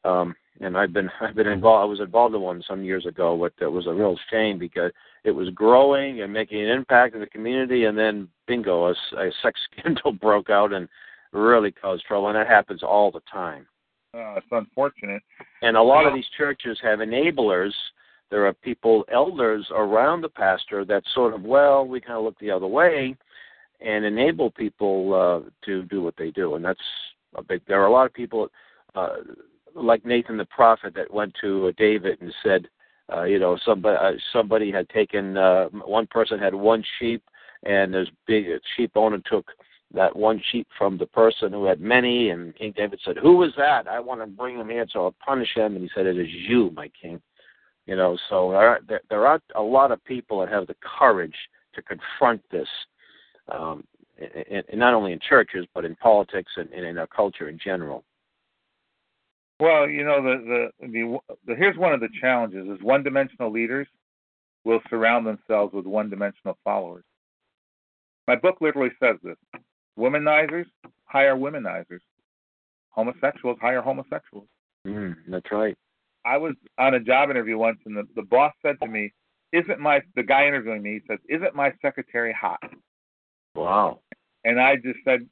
Um, 0.05 0.35
and 0.61 0.77
I've 0.77 0.93
been 0.93 1.11
I've 1.21 1.35
been 1.35 1.47
involved. 1.47 1.83
I 1.83 1.91
was 1.91 2.01
involved 2.01 2.35
in 2.35 2.41
one 2.41 2.63
some 2.67 2.83
years 2.83 3.07
ago, 3.07 3.37
but 3.37 3.53
it 3.65 3.71
was 3.71 3.87
a 3.87 3.93
real 3.93 4.17
shame 4.31 4.59
because 4.59 4.91
it 5.25 5.31
was 5.31 5.49
growing 5.51 6.23
and 6.23 6.33
making 6.33 6.63
an 6.63 6.69
impact 6.69 7.15
in 7.15 7.21
the 7.21 7.27
community, 7.27 7.85
and 7.85 7.97
then 7.97 8.29
bingo, 8.47 8.87
a, 8.87 8.91
a 9.17 9.31
sex 9.43 9.61
scandal 9.79 10.13
broke 10.13 10.51
out 10.51 10.73
and 10.73 10.89
really 11.33 11.71
caused 11.71 12.05
trouble, 12.05 12.29
and 12.29 12.37
that 12.37 12.47
happens 12.47 12.83
all 12.83 13.11
the 13.11 13.23
time. 13.31 13.67
uh, 14.15 14.35
it's 14.37 14.47
unfortunate. 14.51 15.23
And 15.63 15.77
a 15.77 15.83
lot 15.83 16.07
of 16.07 16.15
these 16.15 16.29
churches 16.37 16.79
have 16.83 17.01
enablers. 17.01 17.73
There 18.31 18.47
are 18.47 18.53
people, 18.53 19.05
elders 19.13 19.67
around 19.71 20.23
the 20.23 20.29
pastor 20.29 20.85
that 20.87 21.03
sort 21.15 21.35
of, 21.35 21.43
well, 21.43 21.87
we 21.87 22.01
kind 22.01 22.19
of 22.19 22.25
look 22.25 22.39
the 22.39 22.51
other 22.51 22.67
way 22.67 23.17
and 23.81 24.05
enable 24.05 24.51
people 24.51 25.15
uh, 25.15 25.51
to 25.65 25.83
do 25.85 26.03
what 26.03 26.15
they 26.17 26.31
do. 26.31 26.55
And 26.55 26.65
that's 26.65 26.81
a 27.35 27.43
big, 27.43 27.63
there 27.67 27.81
are 27.81 27.87
a 27.87 27.93
lot 27.93 28.07
of 28.07 28.13
people 28.13 28.49
uh, 28.95 29.17
like 29.75 30.05
Nathan 30.05 30.37
the 30.37 30.45
prophet 30.47 30.95
that 30.95 31.13
went 31.13 31.35
to 31.41 31.69
uh, 31.69 31.73
David 31.77 32.21
and 32.21 32.35
said, 32.43 32.69
uh, 33.13 33.23
you 33.23 33.39
know, 33.39 33.59
somebody, 33.65 33.97
uh, 33.97 34.13
somebody 34.33 34.71
had 34.71 34.89
taken, 34.91 35.37
uh, 35.37 35.67
one 35.69 36.07
person 36.07 36.39
had 36.39 36.55
one 36.55 36.85
sheep 36.99 37.23
and 37.65 37.93
this 37.93 38.09
big 38.27 38.47
sheep 38.77 38.93
owner 38.95 39.19
took 39.31 39.51
that 39.95 40.15
one 40.15 40.41
sheep 40.53 40.67
from 40.77 40.99
the 40.99 41.07
person 41.07 41.53
who 41.53 41.65
had 41.65 41.81
many, 41.81 42.31
and 42.31 42.55
King 42.57 42.73
David 42.77 43.01
said, 43.05 43.17
"Who 43.17 43.37
was 43.37 43.53
that? 43.57 43.89
I 43.89 44.01
want 44.01 44.21
to 44.21 44.27
bring 44.27 44.59
him 44.59 44.69
here, 44.69 44.87
so 44.91 45.05
I'll 45.05 45.15
punish 45.25 45.55
him." 45.55 45.75
And 45.75 45.83
he 45.83 45.91
said, 45.95 46.07
"It 46.07 46.19
is 46.19 46.29
you, 46.31 46.71
my 46.77 46.89
king." 46.89 47.21
You 47.87 47.97
know, 47.97 48.19
so 48.29 48.51
there 48.51 48.69
are, 48.69 48.81
there, 48.87 49.01
there 49.09 49.27
are 49.27 49.41
a 49.55 49.63
lot 49.63 49.93
of 49.93 50.05
people 50.05 50.41
that 50.41 50.51
have 50.51 50.67
the 50.67 50.77
courage 50.99 51.37
to 51.75 51.81
confront 51.81 52.43
this, 52.51 52.69
um, 53.51 53.85
in, 54.19 54.79
not 54.79 54.95
only 54.95 55.13
in 55.13 55.21
churches 55.29 55.67
but 55.75 55.85
in 55.85 55.95
politics 55.97 56.53
and, 56.57 56.71
and 56.73 56.85
in 56.85 56.99
our 56.99 57.07
culture 57.07 57.49
in 57.49 57.59
general. 57.63 58.05
Well, 59.61 59.89
you 59.89 60.05
know, 60.05 60.23
the, 60.23 60.71
the 60.81 60.89
the 60.89 61.19
the 61.47 61.55
here's 61.57 61.77
one 61.77 61.93
of 61.93 62.01
the 62.01 62.09
challenges: 62.21 62.69
is 62.69 62.83
one-dimensional 62.83 63.51
leaders 63.51 63.89
will 64.65 64.81
surround 64.89 65.27
themselves 65.27 65.73
with 65.75 65.87
one-dimensional 65.87 66.57
followers. 66.63 67.05
My 68.29 68.37
book 68.37 68.59
literally 68.61 68.91
says 69.03 69.17
this: 69.23 69.37
womanizers 69.99 70.67
hire 71.07 71.35
womanizers, 71.35 72.01
homosexuals 72.91 73.59
hire 73.61 73.83
homosexuals. 73.83 74.47
Mm, 74.87 75.17
that's 75.29 75.51
right. 75.51 75.77
I 76.25 76.37
was 76.37 76.55
on 76.79 76.95
a 76.95 77.01
job 77.01 77.31
interview 77.31 77.59
once, 77.59 77.79
and 77.85 77.97
the, 77.97 78.07
the 78.15 78.23
boss 78.23 78.53
said 78.63 78.77
to 78.83 78.89
me, 78.89 79.13
"Isn't 79.53 79.81
my 79.81 80.03
the 80.15 80.23
guy 80.23 80.47
interviewing 80.47 80.83
me?" 80.83 81.01
He 81.01 81.01
says, 81.09 81.19
"Isn't 81.29 81.57
my 81.57 81.73
secretary 81.83 82.33
hot?" 82.33 82.63
Wow. 83.59 84.01
And 84.45 84.61
I 84.61 84.77
just 84.77 84.99
said, 85.05 85.29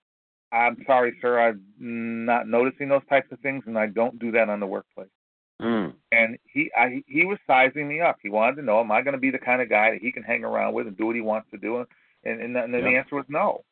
"I'm 0.52 0.76
sorry, 0.87 1.16
sir. 1.21 1.38
I'm 1.40 2.25
not 2.25 2.49
noticing 2.49 2.88
those 2.88 3.06
types 3.09 3.30
of 3.33 3.40
things, 3.40 3.64
and 3.66 3.78
I 3.78 3.87
don't 3.87 4.18
do 4.18 4.30
that 4.33 4.49
on 4.49 4.61
the 4.61 4.66
workplace." 4.66 5.09
Mm. 5.62 5.95
and 6.12 6.38
he 6.45 6.71
I, 6.76 7.02
he 7.06 7.25
was 7.25 7.38
sizing 7.47 7.88
me 7.88 8.00
up. 8.00 8.18
He 8.23 8.28
wanted 8.28 8.56
to 8.56 8.62
know, 8.62 8.80
am 8.80 8.92
I 8.92 9.02
going 9.02 9.14
to 9.14 9.18
be 9.21 9.30
the 9.30 9.38
kind 9.38 9.62
of 9.62 9.68
guy 9.71 9.90
that 9.92 10.00
he 10.00 10.12
can 10.12 10.23
hang 10.23 10.45
around 10.45 10.75
with 10.75 10.87
and 10.87 10.97
do 10.97 11.06
what 11.06 11.16
he 11.16 11.23
wants 11.23 11.50
to 11.50 11.59
do? 11.59 11.78
And 11.78 11.87
and, 12.25 12.40
and 12.40 12.56
then 12.56 12.71
the 12.73 12.78
Yeah. 12.78 12.99
answer 12.99 13.16
was 13.16 13.25
no. 13.28 13.64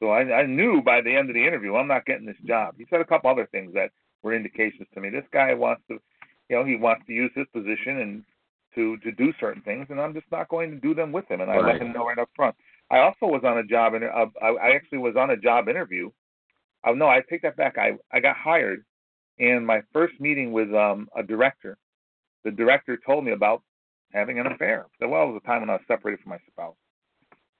So 0.00 0.10
I, 0.10 0.40
I 0.40 0.46
knew 0.46 0.82
by 0.82 1.00
the 1.00 1.14
end 1.14 1.30
of 1.30 1.34
the 1.34 1.44
interview, 1.46 1.76
I'm 1.76 1.86
not 1.88 2.04
getting 2.06 2.26
this 2.26 2.36
job. 2.46 2.74
He 2.78 2.86
said 2.90 3.00
a 3.00 3.04
couple 3.04 3.30
other 3.30 3.46
things 3.46 3.72
that 3.74 3.90
were 4.22 4.34
indications 4.34 4.88
to 4.94 5.00
me. 5.00 5.10
This 5.10 5.24
guy 5.32 5.54
wants 5.54 5.82
to, 5.88 6.00
you 6.48 6.56
know, 6.56 6.64
he 6.64 6.76
wants 6.76 7.06
to 7.06 7.12
use 7.12 7.30
his 7.34 7.46
position 7.52 7.98
and 8.00 8.24
to 8.74 8.96
to 8.98 9.12
do 9.12 9.32
certain 9.40 9.62
things, 9.62 9.86
and 9.90 10.00
I'm 10.00 10.14
just 10.14 10.30
not 10.32 10.48
going 10.48 10.70
to 10.70 10.76
do 10.80 10.94
them 10.94 11.12
with 11.12 11.28
him. 11.30 11.40
And 11.40 11.50
I 11.50 11.56
Right. 11.56 11.74
let 11.74 11.82
him 11.82 11.92
know 11.92 12.06
right 12.06 12.18
up 12.18 12.30
front. 12.36 12.56
I 12.94 13.00
also 13.00 13.26
was 13.26 13.42
on 13.44 13.58
a 13.58 13.64
job, 13.64 13.94
and 13.94 14.04
uh, 14.04 14.26
I, 14.40 14.48
I 14.50 14.74
actually 14.76 14.98
was 14.98 15.16
on 15.16 15.30
a 15.30 15.36
job 15.36 15.68
interview. 15.68 16.10
Oh 16.86 16.94
no, 16.94 17.08
I 17.08 17.22
take 17.28 17.42
that 17.42 17.56
back. 17.56 17.76
I 17.76 17.94
I 18.12 18.20
got 18.20 18.36
hired, 18.36 18.84
and 19.40 19.66
my 19.66 19.80
first 19.92 20.14
meeting 20.20 20.52
with 20.52 20.72
um 20.72 21.08
a 21.16 21.22
director, 21.22 21.76
the 22.44 22.52
director 22.52 22.96
told 23.04 23.24
me 23.24 23.32
about 23.32 23.62
having 24.12 24.38
an 24.38 24.46
affair. 24.46 24.86
So 25.00 25.08
well, 25.08 25.24
it 25.24 25.32
was 25.32 25.40
a 25.42 25.46
time 25.46 25.62
when 25.62 25.70
I 25.70 25.74
was 25.74 25.82
separated 25.88 26.22
from 26.22 26.30
my 26.30 26.38
spouse. 26.52 26.76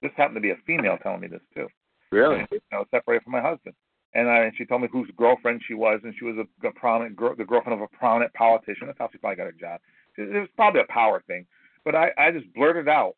This 0.02 0.12
happened 0.16 0.36
to 0.36 0.40
be 0.40 0.50
a 0.50 0.66
female 0.68 0.98
telling 1.02 1.20
me 1.20 1.26
this 1.26 1.42
too. 1.52 1.66
Really? 2.12 2.46
I 2.72 2.78
was 2.78 2.86
separated 2.92 3.24
from 3.24 3.32
my 3.32 3.42
husband, 3.42 3.74
and 4.14 4.28
I, 4.28 4.44
and 4.44 4.52
she 4.56 4.64
told 4.64 4.82
me 4.82 4.88
whose 4.92 5.10
girlfriend 5.16 5.62
she 5.66 5.74
was, 5.74 5.98
and 6.04 6.14
she 6.16 6.24
was 6.26 6.36
a, 6.36 6.68
a 6.68 6.72
prominent 6.74 7.16
girl, 7.16 7.34
the 7.36 7.44
girlfriend 7.44 7.80
of 7.80 7.88
a 7.92 7.96
prominent 7.96 8.32
politician. 8.34 8.86
That's 8.86 8.98
how 9.00 9.08
she 9.10 9.18
probably 9.18 9.36
got 9.36 9.48
a 9.48 9.52
job. 9.52 9.80
It 10.16 10.32
was 10.32 10.48
probably 10.54 10.82
a 10.82 10.92
power 10.92 11.24
thing, 11.26 11.44
but 11.84 11.96
I 11.96 12.12
I 12.16 12.30
just 12.30 12.52
blurted 12.54 12.88
out 12.88 13.16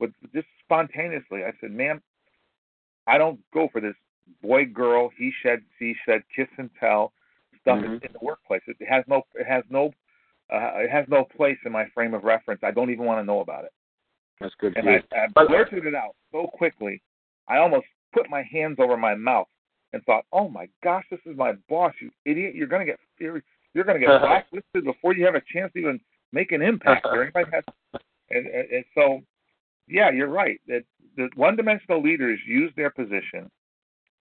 with 0.00 0.10
just 0.34 0.48
spontaneously. 0.64 1.44
I 1.44 1.52
said, 1.60 1.70
"Ma'am, 1.72 2.02
I 3.06 3.18
don't 3.18 3.40
go 3.52 3.68
for 3.72 3.80
this 3.80 3.94
boy 4.42 4.64
girl 4.64 5.10
he 5.18 5.32
said 5.42 5.62
she 5.78 5.94
said 6.06 6.22
kiss 6.34 6.48
and 6.56 6.70
tell 6.80 7.12
stuff 7.60 7.78
Mhm. 7.78 8.02
in 8.04 8.12
the 8.12 8.18
workplace. 8.22 8.62
It 8.66 8.76
has 8.88 9.04
no 9.06 9.22
it 9.34 9.46
has 9.46 9.64
no 9.70 9.92
uh, 10.50 10.72
it 10.76 10.90
has 10.90 11.06
no 11.08 11.24
place 11.24 11.58
in 11.64 11.72
my 11.72 11.86
frame 11.94 12.12
of 12.14 12.24
reference. 12.24 12.62
I 12.62 12.70
don't 12.70 12.90
even 12.90 13.04
want 13.04 13.20
to 13.20 13.24
know 13.24 13.40
about 13.40 13.64
it." 13.64 13.72
That's 14.40 14.54
good 14.56 14.76
and. 14.76 14.88
I, 14.88 15.02
I 15.12 15.26
But- 15.34 15.48
blurted 15.48 15.86
it 15.86 15.94
out 15.94 16.16
so 16.32 16.46
quickly, 16.46 17.02
I 17.48 17.58
almost 17.58 17.86
put 18.12 18.28
my 18.30 18.42
hands 18.42 18.78
over 18.78 18.96
my 18.96 19.14
mouth 19.14 19.48
and 19.92 20.02
thought, 20.04 20.24
"Oh 20.32 20.48
my 20.48 20.68
gosh, 20.82 21.04
this 21.10 21.20
is 21.26 21.36
my 21.36 21.52
boss, 21.68 21.94
you 22.00 22.10
idiot! 22.24 22.54
You're 22.54 22.66
gonna 22.66 22.84
get 22.84 22.98
you're, 23.18 23.42
you're 23.74 23.84
gonna 23.84 23.98
get 23.98 24.08
blacklisted 24.20 24.84
before 24.84 25.14
you 25.14 25.24
have 25.24 25.34
a 25.34 25.40
chance 25.42 25.72
to 25.74 25.78
even 25.78 26.00
make 26.32 26.52
an 26.52 26.62
impact." 26.62 27.04
Or 27.06 27.22
anybody 27.22 27.50
has, 27.52 27.64
and, 28.30 28.46
and, 28.46 28.70
and 28.70 28.84
so, 28.94 29.22
yeah, 29.88 30.10
you're 30.10 30.28
right. 30.28 30.60
That 30.66 30.84
the 31.16 31.28
one-dimensional 31.36 32.02
leaders 32.02 32.38
use 32.46 32.72
their 32.76 32.90
position 32.90 33.50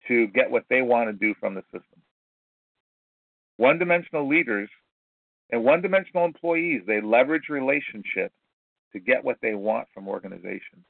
to 0.08 0.26
get 0.28 0.50
what 0.50 0.64
they 0.70 0.82
want 0.82 1.08
to 1.08 1.12
do 1.12 1.34
from 1.38 1.54
the 1.54 1.62
system. 1.64 2.00
One-dimensional 3.56 4.26
leaders 4.26 4.70
and 5.50 5.64
one-dimensional 5.64 6.24
employees 6.24 6.82
they 6.86 7.00
leverage 7.00 7.48
relationships 7.48 8.34
to 8.92 9.00
get 9.00 9.22
what 9.22 9.36
they 9.42 9.54
want 9.54 9.86
from 9.92 10.08
organizations. 10.08 10.84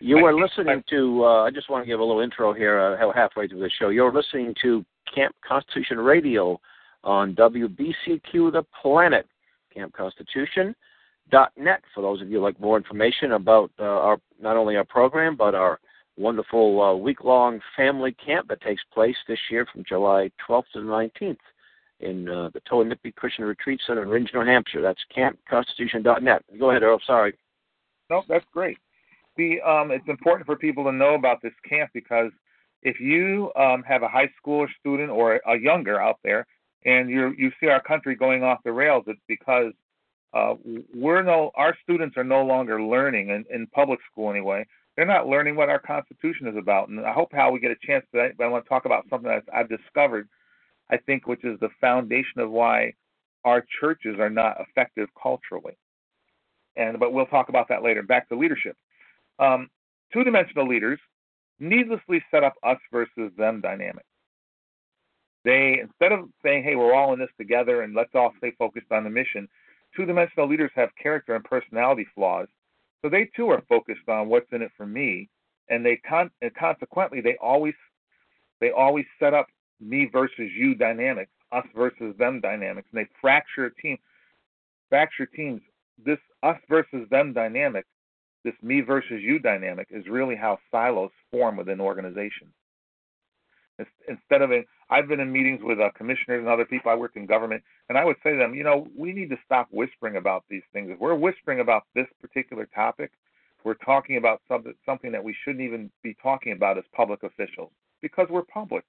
You 0.00 0.22
were 0.22 0.34
listening 0.34 0.84
to, 0.90 1.24
uh, 1.24 1.44
I 1.44 1.50
just 1.50 1.68
want 1.68 1.82
to 1.82 1.86
give 1.86 1.98
a 1.98 2.04
little 2.04 2.22
intro 2.22 2.52
here, 2.52 2.78
uh, 2.78 3.12
halfway 3.12 3.48
through 3.48 3.60
the 3.60 3.70
show. 3.80 3.88
You're 3.88 4.12
listening 4.12 4.54
to 4.62 4.84
Camp 5.12 5.34
Constitution 5.46 5.98
Radio 5.98 6.60
on 7.02 7.34
WBCQ 7.34 8.52
The 8.52 8.64
Planet, 8.80 9.26
campconstitution.net. 11.32 11.82
For 11.94 12.02
those 12.02 12.20
of 12.22 12.30
you 12.30 12.38
who 12.38 12.44
like 12.44 12.60
more 12.60 12.76
information 12.76 13.32
about 13.32 13.70
uh, 13.78 13.84
our 13.84 14.18
not 14.40 14.56
only 14.56 14.76
our 14.76 14.84
program, 14.84 15.36
but 15.36 15.54
our 15.54 15.80
wonderful 16.16 16.80
uh, 16.82 16.94
week 16.94 17.24
long 17.24 17.60
family 17.76 18.14
camp 18.24 18.48
that 18.48 18.60
takes 18.60 18.82
place 18.92 19.16
this 19.26 19.38
year 19.50 19.66
from 19.72 19.84
July 19.88 20.30
12th 20.48 20.64
to 20.72 20.80
the 20.80 20.86
19th 20.86 21.36
in 22.00 22.28
uh, 22.28 22.50
the 22.54 22.60
Toah 22.68 22.84
Nipi 22.84 23.14
Christian 23.14 23.44
Retreat 23.44 23.80
Center 23.86 24.02
in 24.02 24.08
Rindge, 24.08 24.34
New 24.34 24.44
Hampshire. 24.44 24.82
That's 24.82 25.00
campconstitution.net. 25.16 26.42
Go 26.58 26.70
ahead, 26.70 26.82
Earl. 26.82 27.00
Sorry. 27.06 27.34
No, 28.10 28.22
that's 28.28 28.44
great. 28.52 28.78
The 29.36 29.60
um, 29.60 29.90
it's 29.90 30.08
important 30.08 30.46
for 30.46 30.56
people 30.56 30.84
to 30.84 30.92
know 30.92 31.14
about 31.14 31.42
this 31.42 31.52
camp 31.68 31.90
because 31.94 32.32
if 32.82 33.00
you 33.00 33.52
um, 33.56 33.82
have 33.86 34.02
a 34.02 34.08
high 34.08 34.30
school 34.36 34.66
student 34.80 35.10
or 35.10 35.40
a 35.46 35.58
younger 35.58 36.00
out 36.00 36.18
there, 36.24 36.46
and 36.84 37.10
you 37.10 37.34
you 37.36 37.50
see 37.60 37.68
our 37.68 37.82
country 37.82 38.16
going 38.16 38.42
off 38.42 38.58
the 38.64 38.72
rails, 38.72 39.04
it's 39.06 39.20
because 39.28 39.72
uh, 40.34 40.54
we're 40.94 41.22
no 41.22 41.50
our 41.54 41.76
students 41.82 42.16
are 42.16 42.24
no 42.24 42.44
longer 42.44 42.82
learning 42.82 43.30
in, 43.30 43.44
in 43.50 43.66
public 43.68 43.98
school 44.10 44.30
anyway. 44.30 44.66
They're 44.96 45.06
not 45.06 45.28
learning 45.28 45.54
what 45.56 45.68
our 45.68 45.78
Constitution 45.78 46.48
is 46.48 46.56
about, 46.56 46.88
and 46.88 47.00
I 47.00 47.12
hope 47.12 47.30
how 47.32 47.50
we 47.50 47.60
get 47.60 47.70
a 47.70 47.86
chance 47.86 48.04
to. 48.12 48.30
But 48.36 48.44
I 48.44 48.48
want 48.48 48.64
to 48.64 48.68
talk 48.68 48.84
about 48.84 49.06
something 49.08 49.30
that 49.30 49.44
I've 49.54 49.68
discovered, 49.68 50.28
I 50.90 50.96
think, 50.96 51.26
which 51.26 51.44
is 51.44 51.58
the 51.60 51.70
foundation 51.80 52.40
of 52.40 52.50
why 52.50 52.94
our 53.44 53.64
churches 53.80 54.16
are 54.18 54.28
not 54.28 54.56
effective 54.60 55.08
culturally. 55.20 55.78
And 56.76 56.98
but 56.98 57.12
we'll 57.12 57.26
talk 57.26 57.48
about 57.48 57.68
that 57.68 57.82
later. 57.82 58.02
Back 58.02 58.28
to 58.28 58.36
leadership. 58.36 58.76
Um, 59.38 59.70
two-dimensional 60.12 60.66
leaders 60.66 60.98
needlessly 61.60 62.22
set 62.30 62.44
up 62.44 62.54
us 62.62 62.78
versus 62.92 63.32
them 63.36 63.60
dynamic. 63.60 64.04
They 65.44 65.78
instead 65.80 66.12
of 66.12 66.28
saying, 66.42 66.64
"Hey, 66.64 66.76
we're 66.76 66.94
all 66.94 67.14
in 67.14 67.18
this 67.18 67.30
together 67.38 67.82
and 67.82 67.94
let's 67.94 68.14
all 68.14 68.34
stay 68.38 68.50
focused 68.58 68.92
on 68.92 69.04
the 69.04 69.10
mission," 69.10 69.48
two-dimensional 69.96 70.48
leaders 70.48 70.70
have 70.74 70.90
character 71.00 71.34
and 71.34 71.44
personality 71.44 72.06
flaws, 72.14 72.48
so 73.02 73.08
they 73.08 73.30
too 73.36 73.48
are 73.50 73.62
focused 73.68 74.08
on 74.08 74.28
what's 74.28 74.52
in 74.52 74.62
it 74.62 74.72
for 74.76 74.86
me, 74.86 75.28
and 75.68 75.84
they 75.84 75.96
con- 75.96 76.30
and 76.42 76.54
consequently 76.54 77.20
they 77.20 77.36
always 77.40 77.74
they 78.60 78.70
always 78.70 79.06
set 79.20 79.34
up 79.34 79.46
me 79.80 80.08
versus 80.12 80.50
you 80.56 80.74
dynamics, 80.74 81.30
us 81.52 81.66
versus 81.74 82.14
them 82.18 82.40
dynamics, 82.40 82.88
and 82.92 83.00
they 83.04 83.08
fracture 83.20 83.70
teams. 83.70 84.00
fracture 84.88 85.26
teams. 85.26 85.60
This 86.04 86.18
us 86.42 86.58
versus 86.68 87.08
them 87.10 87.32
dynamic 87.32 87.86
this 88.44 88.54
me 88.62 88.80
versus 88.80 89.20
you 89.22 89.38
dynamic 89.38 89.88
is 89.90 90.06
really 90.08 90.36
how 90.36 90.58
silos 90.70 91.10
form 91.30 91.56
within 91.56 91.80
organizations. 91.80 92.52
Instead 94.08 94.42
of, 94.42 94.50
I've 94.90 95.06
been 95.06 95.20
in 95.20 95.30
meetings 95.30 95.60
with 95.62 95.78
uh, 95.78 95.90
commissioners 95.96 96.40
and 96.40 96.48
other 96.48 96.64
people. 96.64 96.90
I 96.90 96.94
worked 96.94 97.16
in 97.16 97.26
government, 97.26 97.62
and 97.88 97.96
I 97.96 98.04
would 98.04 98.16
say 98.24 98.32
to 98.32 98.36
them, 98.36 98.54
you 98.54 98.64
know, 98.64 98.88
we 98.96 99.12
need 99.12 99.30
to 99.30 99.36
stop 99.44 99.68
whispering 99.70 100.16
about 100.16 100.44
these 100.50 100.62
things. 100.72 100.90
If 100.90 100.98
we're 100.98 101.14
whispering 101.14 101.60
about 101.60 101.84
this 101.94 102.06
particular 102.20 102.66
topic, 102.74 103.12
we're 103.64 103.74
talking 103.74 104.16
about 104.16 104.40
something 104.48 104.74
something 104.86 105.12
that 105.12 105.22
we 105.22 105.34
shouldn't 105.44 105.62
even 105.62 105.90
be 106.02 106.16
talking 106.22 106.52
about 106.52 106.78
as 106.78 106.84
public 106.94 107.22
officials 107.22 107.70
because 108.00 108.26
we're 108.30 108.42
public. 108.42 108.84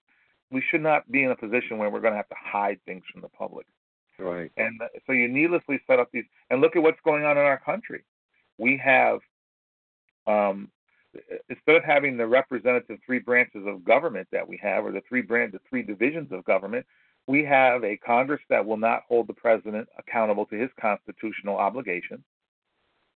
We 0.51 0.63
should 0.71 0.81
not 0.81 1.11
be 1.11 1.23
in 1.23 1.31
a 1.31 1.35
position 1.35 1.77
where 1.77 1.89
we're 1.89 2.01
going 2.01 2.13
to 2.13 2.17
have 2.17 2.29
to 2.29 2.35
hide 2.39 2.79
things 2.85 3.03
from 3.11 3.21
the 3.21 3.29
public. 3.29 3.67
Right. 4.17 4.51
And 4.57 4.81
uh, 4.81 4.87
so 5.05 5.13
you 5.13 5.27
needlessly 5.27 5.79
set 5.87 5.99
up 5.99 6.09
these. 6.11 6.25
And 6.49 6.61
look 6.61 6.75
at 6.75 6.81
what's 6.81 6.99
going 7.03 7.23
on 7.23 7.37
in 7.37 7.43
our 7.43 7.59
country. 7.59 8.03
We 8.57 8.81
have 8.83 9.19
um, 10.27 10.69
instead 11.49 11.75
of 11.75 11.83
having 11.83 12.17
the 12.17 12.27
representative 12.27 12.99
three 13.05 13.19
branches 13.19 13.63
of 13.65 13.83
government 13.83 14.27
that 14.31 14.47
we 14.47 14.57
have, 14.61 14.85
or 14.85 14.91
the 14.91 15.01
three 15.07 15.21
brand, 15.21 15.53
the 15.53 15.59
three 15.69 15.83
divisions 15.83 16.31
of 16.31 16.43
government, 16.45 16.85
we 17.27 17.43
have 17.45 17.83
a 17.83 17.97
Congress 17.97 18.41
that 18.49 18.65
will 18.65 18.77
not 18.77 19.03
hold 19.07 19.27
the 19.27 19.33
president 19.33 19.87
accountable 19.97 20.45
to 20.47 20.55
his 20.55 20.69
constitutional 20.79 21.57
obligations. 21.57 22.23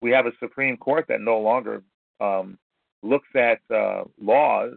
We 0.01 0.11
have 0.11 0.25
a 0.25 0.31
Supreme 0.39 0.77
Court 0.77 1.05
that 1.07 1.21
no 1.21 1.39
longer 1.39 1.81
um, 2.19 2.57
looks 3.01 3.29
at 3.35 3.59
uh, 3.73 4.03
laws 4.21 4.73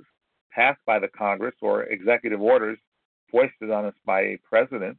passed 0.52 0.80
by 0.86 0.98
the 0.98 1.08
Congress 1.08 1.54
or 1.60 1.84
executive 1.84 2.40
orders 2.40 2.78
foisted 3.30 3.70
on 3.70 3.84
us 3.84 3.94
by 4.04 4.20
a 4.20 4.38
president. 4.48 4.96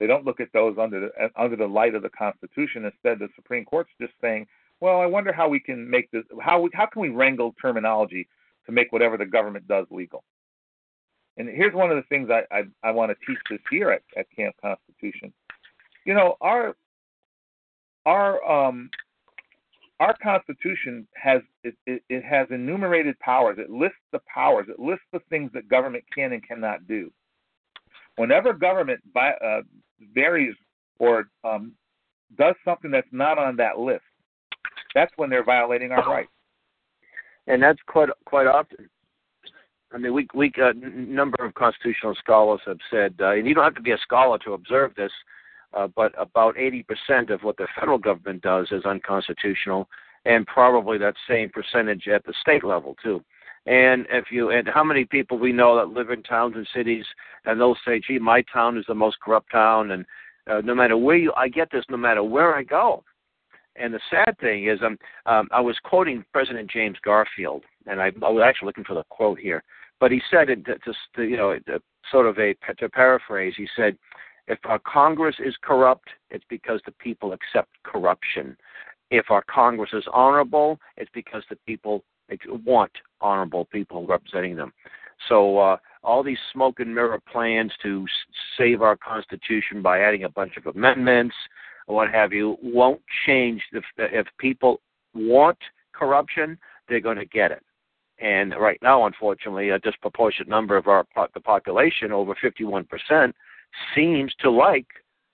They 0.00 0.06
don't 0.06 0.24
look 0.24 0.40
at 0.40 0.48
those 0.52 0.76
under 0.78 1.00
the 1.00 1.30
under 1.36 1.56
the 1.56 1.66
light 1.66 1.94
of 1.94 2.02
the 2.02 2.10
Constitution. 2.10 2.84
Instead, 2.84 3.18
the 3.18 3.28
Supreme 3.36 3.64
Court's 3.64 3.90
just 4.00 4.12
saying, 4.20 4.46
well, 4.84 5.00
I 5.00 5.06
wonder 5.06 5.32
how 5.32 5.48
we 5.48 5.60
can 5.60 5.88
make 5.88 6.10
this 6.10 6.24
how 6.42 6.68
how 6.74 6.84
can 6.84 7.00
we 7.00 7.08
wrangle 7.08 7.54
terminology 7.58 8.28
to 8.66 8.72
make 8.72 8.92
whatever 8.92 9.16
the 9.16 9.24
government 9.24 9.66
does 9.66 9.86
legal. 9.90 10.22
And 11.38 11.48
here's 11.48 11.72
one 11.72 11.90
of 11.90 11.96
the 11.96 12.02
things 12.10 12.28
I 12.30 12.42
I, 12.54 12.64
I 12.82 12.90
want 12.90 13.10
to 13.10 13.26
teach 13.26 13.38
this 13.48 13.60
year 13.72 13.92
at, 13.92 14.02
at 14.14 14.26
Camp 14.36 14.54
Constitution. 14.60 15.32
You 16.04 16.12
know, 16.12 16.36
our 16.42 16.76
our 18.04 18.44
um 18.44 18.90
our 20.00 20.14
Constitution 20.22 21.08
has 21.14 21.40
it, 21.62 21.74
it, 21.86 22.02
it 22.10 22.22
has 22.22 22.46
enumerated 22.50 23.18
powers. 23.20 23.56
It 23.58 23.70
lists 23.70 23.96
the 24.12 24.20
powers. 24.32 24.66
It 24.68 24.78
lists 24.78 25.06
the 25.14 25.20
things 25.30 25.50
that 25.54 25.66
government 25.66 26.04
can 26.14 26.34
and 26.34 26.46
cannot 26.46 26.86
do. 26.86 27.10
Whenever 28.16 28.52
government 28.52 29.00
by, 29.14 29.30
uh, 29.30 29.62
varies 30.14 30.54
or 30.98 31.30
um, 31.42 31.72
does 32.36 32.54
something 32.66 32.90
that's 32.90 33.08
not 33.12 33.38
on 33.38 33.56
that 33.56 33.78
list, 33.78 34.02
that's 34.94 35.12
when 35.16 35.30
they're 35.30 35.44
violating 35.44 35.92
our 35.92 36.08
rights. 36.08 36.30
And 37.46 37.62
that's 37.62 37.80
quite 37.86 38.08
quite 38.24 38.46
often. 38.46 38.88
I 39.92 39.98
mean, 39.98 40.12
we 40.12 40.26
we 40.34 40.52
a 40.56 40.72
number 40.74 41.44
of 41.44 41.54
constitutional 41.54 42.14
scholars 42.16 42.60
have 42.66 42.78
said, 42.90 43.14
uh, 43.20 43.32
and 43.32 43.46
you 43.46 43.54
don't 43.54 43.64
have 43.64 43.76
to 43.76 43.82
be 43.82 43.92
a 43.92 43.98
scholar 43.98 44.38
to 44.38 44.54
observe 44.54 44.94
this, 44.96 45.12
uh, 45.72 45.86
but 45.94 46.12
about 46.18 46.56
80% 46.56 47.30
of 47.30 47.42
what 47.42 47.56
the 47.56 47.68
federal 47.78 47.98
government 47.98 48.42
does 48.42 48.68
is 48.72 48.84
unconstitutional, 48.84 49.88
and 50.24 50.46
probably 50.46 50.98
that 50.98 51.14
same 51.28 51.50
percentage 51.50 52.08
at 52.08 52.24
the 52.24 52.34
state 52.40 52.64
level 52.64 52.96
too. 53.02 53.22
And 53.66 54.06
if 54.10 54.26
you 54.30 54.50
and 54.50 54.68
how 54.68 54.84
many 54.84 55.04
people 55.04 55.38
we 55.38 55.52
know 55.52 55.76
that 55.76 55.94
live 55.94 56.10
in 56.10 56.22
towns 56.22 56.54
and 56.56 56.66
cities, 56.74 57.04
and 57.44 57.60
they'll 57.60 57.78
say, 57.86 58.00
"Gee, 58.00 58.18
my 58.18 58.42
town 58.52 58.76
is 58.76 58.84
the 58.86 58.94
most 58.94 59.20
corrupt 59.20 59.52
town," 59.52 59.92
and 59.92 60.04
uh, 60.50 60.60
no 60.62 60.74
matter 60.74 60.96
where 60.96 61.16
you, 61.16 61.32
I 61.36 61.48
get 61.48 61.70
this, 61.70 61.84
no 61.88 61.96
matter 61.96 62.22
where 62.22 62.54
I 62.54 62.62
go. 62.62 63.04
And 63.76 63.92
the 63.92 64.00
sad 64.10 64.38
thing 64.38 64.68
is, 64.68 64.80
um, 64.84 64.98
um, 65.26 65.48
I 65.50 65.60
was 65.60 65.76
quoting 65.82 66.24
President 66.32 66.70
James 66.70 66.96
Garfield, 67.04 67.62
and 67.86 68.00
I, 68.00 68.12
I 68.22 68.30
was 68.30 68.42
actually 68.44 68.66
looking 68.66 68.84
for 68.84 68.94
the 68.94 69.04
quote 69.10 69.38
here. 69.38 69.62
But 70.00 70.12
he 70.12 70.20
said, 70.30 70.50
it, 70.50 70.64
to, 70.64 71.22
you 71.22 71.36
know, 71.36 71.58
to, 71.66 71.80
sort 72.10 72.26
of 72.26 72.38
a 72.38 72.54
to 72.78 72.88
paraphrase, 72.88 73.54
he 73.56 73.66
said, 73.76 73.96
If 74.46 74.58
our 74.64 74.78
Congress 74.80 75.36
is 75.38 75.54
corrupt, 75.62 76.08
it's 76.30 76.44
because 76.48 76.80
the 76.86 76.92
people 76.92 77.32
accept 77.32 77.70
corruption. 77.82 78.56
If 79.10 79.30
our 79.30 79.42
Congress 79.42 79.90
is 79.92 80.04
honorable, 80.12 80.78
it's 80.96 81.10
because 81.14 81.42
the 81.50 81.56
people 81.66 82.04
want 82.64 82.92
honorable 83.20 83.66
people 83.66 84.06
representing 84.06 84.56
them. 84.56 84.72
So 85.28 85.58
uh, 85.58 85.76
all 86.02 86.22
these 86.22 86.38
smoke 86.52 86.80
and 86.80 86.94
mirror 86.94 87.20
plans 87.30 87.72
to 87.82 88.06
save 88.58 88.82
our 88.82 88.96
Constitution 88.96 89.82
by 89.82 90.00
adding 90.00 90.24
a 90.24 90.28
bunch 90.28 90.56
of 90.56 90.66
amendments 90.66 91.34
or 91.86 91.96
what 91.96 92.10
have 92.10 92.32
you 92.32 92.56
won't 92.62 93.00
change. 93.26 93.62
If, 93.72 93.84
if 93.98 94.26
people 94.38 94.80
want 95.14 95.58
corruption, 95.92 96.58
they're 96.88 97.00
going 97.00 97.18
to 97.18 97.26
get 97.26 97.50
it. 97.50 97.62
And 98.18 98.54
right 98.58 98.78
now, 98.82 99.06
unfortunately, 99.06 99.70
a 99.70 99.78
disproportionate 99.78 100.48
number 100.48 100.76
of 100.76 100.86
our 100.86 101.04
the 101.34 101.40
population, 101.40 102.12
over 102.12 102.34
51%, 102.42 103.32
seems 103.94 104.32
to 104.40 104.50
like 104.50 104.86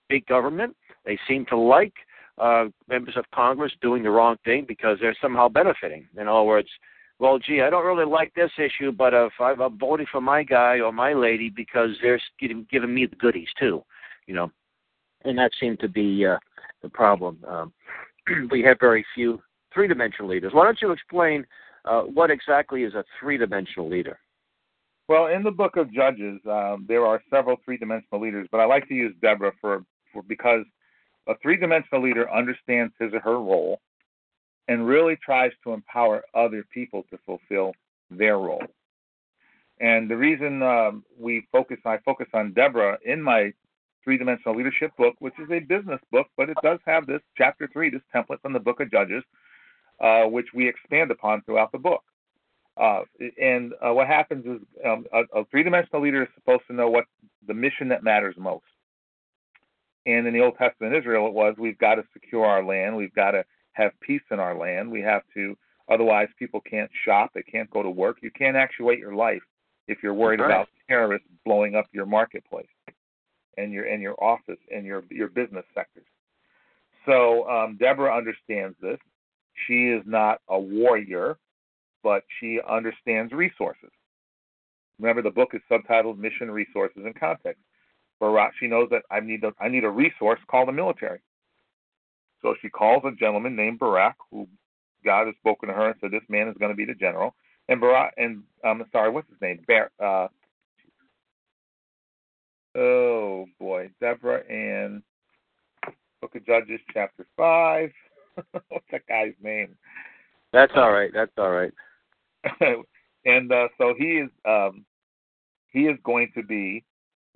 big 0.09 0.25
government. 0.25 0.75
They 1.05 1.17
seem 1.27 1.45
to 1.47 1.57
like 1.57 1.93
uh, 2.37 2.65
members 2.89 3.15
of 3.17 3.25
Congress 3.33 3.71
doing 3.81 4.03
the 4.03 4.09
wrong 4.09 4.37
thing 4.43 4.65
because 4.67 4.97
they're 4.99 5.17
somehow 5.21 5.47
benefiting. 5.47 6.07
In 6.17 6.27
other 6.27 6.43
words, 6.43 6.69
well, 7.19 7.37
gee, 7.37 7.61
I 7.61 7.69
don't 7.69 7.85
really 7.85 8.09
like 8.09 8.33
this 8.33 8.49
issue, 8.57 8.91
but 8.91 9.13
if 9.13 9.33
I'm 9.39 9.77
voting 9.77 10.07
for 10.11 10.21
my 10.21 10.41
guy 10.41 10.79
or 10.79 10.91
my 10.91 11.13
lady 11.13 11.49
because 11.49 11.91
they're 12.01 12.19
giving, 12.39 12.65
giving 12.71 12.93
me 12.93 13.05
the 13.05 13.15
goodies 13.15 13.49
too, 13.59 13.83
you 14.25 14.33
know, 14.33 14.51
and 15.25 15.37
that 15.37 15.51
seemed 15.59 15.79
to 15.79 15.87
be 15.87 16.25
uh, 16.25 16.37
the 16.81 16.89
problem. 16.89 17.37
Um, 17.47 17.73
we 18.51 18.61
have 18.63 18.77
very 18.79 19.05
few 19.15 19.41
three-dimensional 19.73 20.29
leaders. 20.29 20.53
Why 20.53 20.65
don't 20.65 20.81
you 20.81 20.91
explain 20.91 21.45
uh, 21.85 22.01
what 22.01 22.29
exactly 22.31 22.83
is 22.83 22.93
a 22.93 23.03
three-dimensional 23.19 23.89
leader? 23.89 24.19
Well, 25.07 25.27
in 25.27 25.43
the 25.43 25.51
book 25.51 25.77
of 25.77 25.91
Judges, 25.93 26.39
um, 26.49 26.85
there 26.87 27.05
are 27.05 27.21
several 27.29 27.57
three-dimensional 27.65 28.21
leaders, 28.21 28.47
but 28.51 28.59
I 28.59 28.65
like 28.65 28.87
to 28.87 28.93
use 28.93 29.13
Deborah 29.21 29.51
for, 29.59 29.83
for 30.13 30.21
because 30.23 30.65
a 31.27 31.33
three-dimensional 31.41 32.01
leader 32.01 32.31
understands 32.33 32.93
his 32.99 33.13
or 33.13 33.19
her 33.19 33.39
role 33.39 33.79
and 34.67 34.87
really 34.87 35.17
tries 35.17 35.51
to 35.63 35.73
empower 35.73 36.23
other 36.33 36.65
people 36.73 37.03
to 37.09 37.17
fulfill 37.25 37.73
their 38.09 38.37
role. 38.37 38.63
And 39.79 40.09
the 40.09 40.15
reason 40.15 40.61
um, 40.61 41.03
we 41.19 41.47
focus, 41.51 41.77
I 41.85 41.97
focus 42.05 42.27
on 42.33 42.53
Deborah 42.53 42.97
in 43.03 43.21
my 43.21 43.51
three 44.03 44.17
dimensional 44.17 44.55
leadership 44.55 44.91
book, 44.97 45.15
which 45.19 45.33
is 45.39 45.49
a 45.51 45.59
business 45.59 45.99
book, 46.11 46.27
but 46.37 46.49
it 46.49 46.57
does 46.63 46.79
have 46.85 47.05
this 47.05 47.21
chapter 47.37 47.69
three, 47.71 47.89
this 47.89 48.01
template 48.13 48.41
from 48.41 48.53
the 48.53 48.59
book 48.59 48.79
of 48.79 48.91
Judges, 48.91 49.23
uh, 49.99 50.23
which 50.23 50.47
we 50.53 50.67
expand 50.67 51.11
upon 51.11 51.41
throughout 51.43 51.71
the 51.71 51.77
book. 51.77 52.03
Uh, 52.77 53.01
and 53.39 53.73
uh, 53.85 53.93
what 53.93 54.07
happens 54.07 54.45
is 54.45 54.61
um, 54.85 55.05
a, 55.13 55.39
a 55.39 55.45
three 55.51 55.63
dimensional 55.63 56.01
leader 56.01 56.23
is 56.23 56.29
supposed 56.35 56.63
to 56.67 56.73
know 56.73 56.89
what 56.89 57.05
the 57.47 57.53
mission 57.53 57.89
that 57.89 58.03
matters 58.03 58.35
most. 58.37 58.63
And 60.05 60.25
in 60.25 60.33
the 60.33 60.41
Old 60.41 60.57
Testament 60.57 60.95
Israel, 60.95 61.27
it 61.27 61.33
was 61.33 61.55
we've 61.59 61.77
got 61.77 61.95
to 61.95 62.03
secure 62.13 62.45
our 62.45 62.63
land, 62.63 62.95
we've 62.95 63.13
got 63.13 63.31
to 63.31 63.43
have 63.73 63.91
peace 64.01 64.21
in 64.31 64.39
our 64.39 64.57
land. 64.57 64.91
We 64.91 65.01
have 65.01 65.21
to, 65.33 65.55
otherwise, 65.89 66.27
people 66.39 66.61
can't 66.61 66.89
shop, 67.05 67.31
they 67.33 67.43
can't 67.43 67.69
go 67.69 67.83
to 67.83 67.89
work. 67.89 68.17
You 68.21 68.31
can't 68.31 68.57
actuate 68.57 68.99
your 68.99 69.15
life 69.15 69.41
if 69.87 69.99
you're 70.01 70.13
worried 70.13 70.39
right. 70.39 70.47
about 70.47 70.69
terrorists 70.87 71.27
blowing 71.45 71.75
up 71.75 71.85
your 71.93 72.05
marketplace 72.05 72.67
and 73.57 73.71
your 73.71 73.85
and 73.85 74.01
your 74.01 74.21
office 74.23 74.59
and 74.73 74.85
your 74.85 75.03
your 75.09 75.27
business 75.27 75.65
sectors. 75.73 76.05
So 77.05 77.49
um, 77.49 77.77
Deborah 77.79 78.15
understands 78.15 78.75
this. 78.81 78.99
She 79.67 79.87
is 79.87 80.03
not 80.05 80.39
a 80.47 80.59
warrior, 80.59 81.37
but 82.03 82.23
she 82.39 82.59
understands 82.69 83.33
resources. 83.33 83.89
Remember, 84.99 85.21
the 85.21 85.31
book 85.31 85.49
is 85.53 85.61
subtitled 85.69 86.17
"Mission, 86.17 86.51
Resources, 86.51 87.03
and 87.05 87.15
Context." 87.19 87.61
Barak, 88.19 88.53
she 88.59 88.67
knows 88.67 88.87
that 88.91 89.01
I 89.09 89.19
need 89.19 89.43
a, 89.43 89.51
I 89.59 89.67
need 89.67 89.83
a 89.83 89.89
resource 89.89 90.39
called 90.49 90.67
the 90.67 90.73
military. 90.73 91.19
So 92.41 92.55
she 92.61 92.69
calls 92.69 93.03
a 93.03 93.11
gentleman 93.11 93.55
named 93.55 93.79
Barak, 93.79 94.15
who 94.29 94.47
God 95.03 95.25
has 95.25 95.35
spoken 95.37 95.69
to 95.69 95.75
her 95.75 95.87
and 95.87 95.95
said, 95.99 96.11
"This 96.11 96.21
man 96.29 96.47
is 96.47 96.55
going 96.59 96.71
to 96.71 96.75
be 96.75 96.85
the 96.85 96.93
general." 96.93 97.35
And 97.67 97.81
Barak, 97.81 98.13
and 98.17 98.43
I'm 98.63 98.81
um, 98.81 98.87
sorry, 98.91 99.09
what's 99.09 99.29
his 99.29 99.41
name? 99.41 99.63
Bar, 99.67 99.91
uh, 99.99 100.27
oh 102.75 103.45
boy, 103.59 103.89
Deborah 103.99 104.43
and 104.49 105.01
Book 106.21 106.35
of 106.35 106.45
Judges, 106.45 106.79
chapter 106.93 107.25
five. 107.37 107.91
what's 108.69 108.85
that 108.91 109.05
guy's 109.07 109.33
name? 109.41 109.75
That's 110.53 110.73
all 110.75 110.91
right. 110.91 111.11
That's 111.13 111.31
all 111.37 111.51
right. 111.51 111.73
and 113.25 113.51
uh, 113.51 113.67
so 113.77 113.93
he 113.97 114.17
is 114.17 114.29
um, 114.45 114.85
he 115.71 115.81
is 115.81 115.97
going 116.03 116.31
to 116.35 116.43
be 116.43 116.83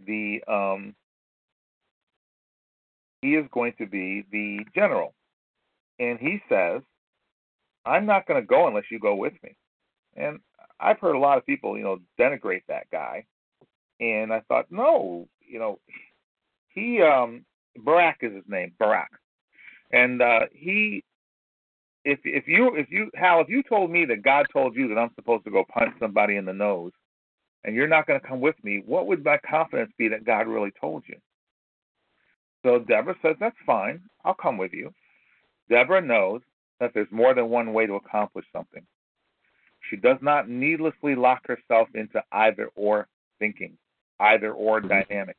the 0.05 0.41
um, 0.47 0.95
he 3.25 3.35
is 3.35 3.45
going 3.51 3.73
to 3.79 3.87
be 3.87 4.23
the 4.31 4.59
general. 4.75 5.13
And 5.99 6.19
he 6.19 6.41
says, 6.49 6.81
I'm 7.85 8.05
not 8.05 8.27
going 8.27 8.39
to 8.39 8.45
go 8.45 8.67
unless 8.67 8.83
you 8.91 8.99
go 8.99 9.15
with 9.15 9.33
me. 9.41 9.55
And 10.15 10.39
I've 10.79 10.99
heard 10.99 11.15
a 11.15 11.19
lot 11.19 11.37
of 11.37 11.45
people, 11.45 11.77
you 11.77 11.83
know, 11.83 11.97
denigrate 12.19 12.63
that 12.67 12.89
guy. 12.91 13.25
And 13.99 14.33
I 14.33 14.41
thought, 14.41 14.65
no, 14.69 15.27
you 15.47 15.59
know, 15.59 15.79
he, 16.69 17.01
um, 17.01 17.45
Barak 17.77 18.17
is 18.21 18.33
his 18.33 18.43
name, 18.47 18.73
Barack, 18.79 19.07
And 19.91 20.21
uh, 20.21 20.41
he, 20.51 21.03
if 22.03 22.19
if 22.23 22.47
you 22.47 22.75
if 22.75 22.91
you 22.91 23.09
Hal, 23.15 23.41
if 23.41 23.49
you 23.49 23.63
told 23.63 23.89
me 23.89 24.05
that 24.05 24.21
God 24.21 24.45
told 24.53 24.75
you 24.75 24.87
that 24.89 24.97
I'm 24.97 25.11
supposed 25.15 25.43
to 25.45 25.51
go 25.51 25.65
punch 25.73 25.93
somebody 25.99 26.35
in 26.35 26.45
the 26.45 26.53
nose, 26.53 26.91
and 27.63 27.75
you're 27.75 27.87
not 27.87 28.05
going 28.05 28.19
to 28.19 28.27
come 28.27 28.41
with 28.41 28.55
me, 28.63 28.83
what 28.85 29.07
would 29.07 29.23
my 29.25 29.37
confidence 29.49 29.91
be 29.97 30.07
that 30.09 30.23
God 30.23 30.47
really 30.47 30.71
told 30.79 31.03
you? 31.07 31.17
So 32.63 32.79
Deborah 32.79 33.15
says, 33.21 33.35
That's 33.39 33.55
fine. 33.65 34.01
I'll 34.23 34.35
come 34.35 34.57
with 34.57 34.73
you. 34.73 34.91
Deborah 35.69 36.01
knows 36.01 36.41
that 36.79 36.91
there's 36.93 37.11
more 37.11 37.33
than 37.33 37.49
one 37.49 37.73
way 37.73 37.87
to 37.87 37.95
accomplish 37.95 38.45
something. 38.53 38.85
She 39.89 39.97
does 39.97 40.17
not 40.21 40.49
needlessly 40.49 41.15
lock 41.15 41.41
herself 41.47 41.87
into 41.93 42.23
either 42.31 42.69
or 42.75 43.07
thinking, 43.39 43.77
either 44.19 44.53
or 44.53 44.81
dynamic, 44.81 45.37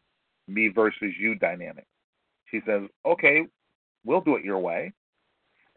me 0.49 0.69
versus 0.69 1.13
you 1.19 1.35
dynamic. 1.35 1.87
She 2.51 2.61
says, 2.67 2.83
Okay, 3.05 3.47
we'll 4.05 4.21
do 4.21 4.37
it 4.37 4.45
your 4.45 4.59
way. 4.59 4.93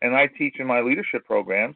And 0.01 0.15
I 0.15 0.27
teach 0.27 0.55
in 0.59 0.67
my 0.67 0.81
leadership 0.81 1.25
programs, 1.25 1.75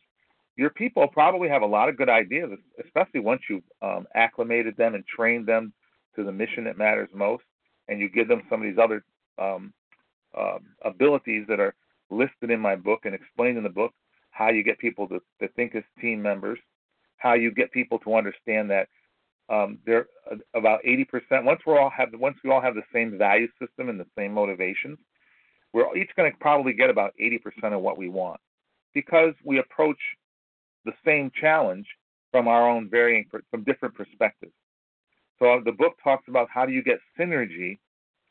your 0.55 0.69
people 0.69 1.07
probably 1.07 1.49
have 1.49 1.61
a 1.61 1.67
lot 1.67 1.89
of 1.89 1.97
good 1.97 2.09
ideas, 2.09 2.51
especially 2.83 3.19
once 3.19 3.41
you've 3.49 3.63
um, 3.81 4.05
acclimated 4.15 4.77
them 4.77 4.93
and 4.95 5.03
trained 5.05 5.47
them 5.47 5.73
to 6.15 6.23
the 6.23 6.31
mission 6.31 6.63
that 6.65 6.77
matters 6.77 7.09
most, 7.13 7.43
and 7.87 7.99
you 7.99 8.07
give 8.07 8.27
them 8.27 8.43
some 8.49 8.61
of 8.61 8.67
these 8.67 8.77
other 8.81 9.03
um, 9.39 9.73
uh, 10.37 10.59
abilities 10.85 11.45
that 11.47 11.59
are 11.59 11.73
listed 12.11 12.51
in 12.51 12.59
my 12.59 12.75
book 12.75 13.01
and 13.05 13.15
explained 13.15 13.57
in 13.57 13.63
the 13.63 13.69
book. 13.69 13.93
How 14.29 14.49
you 14.49 14.63
get 14.63 14.79
people 14.79 15.07
to, 15.09 15.19
to 15.41 15.47
think 15.49 15.75
as 15.75 15.83
team 15.99 16.21
members, 16.21 16.59
how 17.17 17.33
you 17.33 17.51
get 17.51 17.71
people 17.71 17.99
to 17.99 18.15
understand 18.15 18.69
that 18.71 18.87
um, 19.49 19.79
they're 19.85 20.07
uh, 20.31 20.35
about 20.55 20.79
80%. 20.83 21.43
Once 21.43 21.61
we 21.65 21.73
all 21.73 21.89
have 21.89 22.09
once 22.13 22.37
we 22.43 22.49
all 22.49 22.61
have 22.61 22.75
the 22.75 22.83
same 22.93 23.17
value 23.17 23.47
system 23.59 23.89
and 23.89 23.99
the 23.99 24.07
same 24.17 24.33
motivations, 24.33 24.97
we're 25.73 25.95
each 25.97 26.09
going 26.15 26.31
to 26.31 26.37
probably 26.39 26.73
get 26.73 26.89
about 26.89 27.13
80% 27.21 27.39
of 27.73 27.81
what 27.81 27.97
we 27.97 28.09
want 28.09 28.39
because 28.93 29.33
we 29.43 29.59
approach 29.59 29.97
the 30.85 30.93
same 31.05 31.31
challenge 31.39 31.87
from 32.31 32.47
our 32.47 32.69
own 32.69 32.89
varying 32.89 33.25
from 33.51 33.63
different 33.63 33.95
perspectives. 33.95 34.53
So 35.39 35.53
uh, 35.53 35.59
the 35.63 35.71
book 35.71 35.93
talks 36.03 36.27
about 36.27 36.47
how 36.53 36.65
do 36.65 36.71
you 36.71 36.83
get 36.83 36.99
synergy 37.19 37.79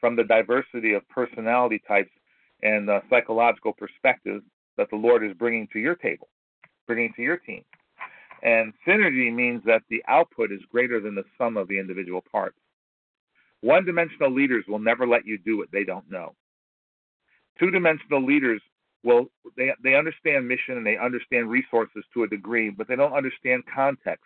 from 0.01 0.16
the 0.16 0.25
diversity 0.25 0.94
of 0.94 1.09
personality 1.09 1.81
types 1.87 2.11
and 2.62 2.88
uh, 2.88 3.01
psychological 3.11 3.72
perspectives 3.72 4.44
that 4.77 4.88
the 4.90 4.96
Lord 4.96 5.25
is 5.25 5.33
bringing 5.35 5.68
to 5.72 5.79
your 5.79 5.94
table, 5.94 6.29
bringing 6.87 7.12
to 7.14 7.22
your 7.22 7.37
team. 7.37 7.64
And 8.42 8.72
synergy 8.87 9.33
means 9.33 9.62
that 9.66 9.83
the 9.88 10.02
output 10.09 10.50
is 10.50 10.61
greater 10.70 11.00
than 11.00 11.14
the 11.14 11.24
sum 11.38 11.57
of 11.57 11.68
the 11.68 11.78
individual 11.78 12.22
parts. 12.31 12.57
One 13.61 13.85
dimensional 13.85 14.33
leaders 14.33 14.64
will 14.66 14.81
never 14.81 15.07
let 15.07 15.26
you 15.26 15.38
do 15.38 15.57
what 15.57 15.70
they 15.72 15.85
don't 15.85 16.11
know. 16.11 16.35
Two 17.59 17.70
dimensional 17.70 18.24
leaders 18.24 18.61
will 19.05 19.26
they 19.57 19.72
they 19.83 19.94
understand 19.94 20.48
mission 20.48 20.76
and 20.76 20.87
they 20.87 20.96
understand 20.96 21.50
resources 21.50 22.05
to 22.14 22.24
a 22.24 22.28
degree, 22.28 22.70
but 22.70 22.88
they 22.88 22.96
don't 22.96 23.12
understand 23.12 23.62
context. 23.72 24.24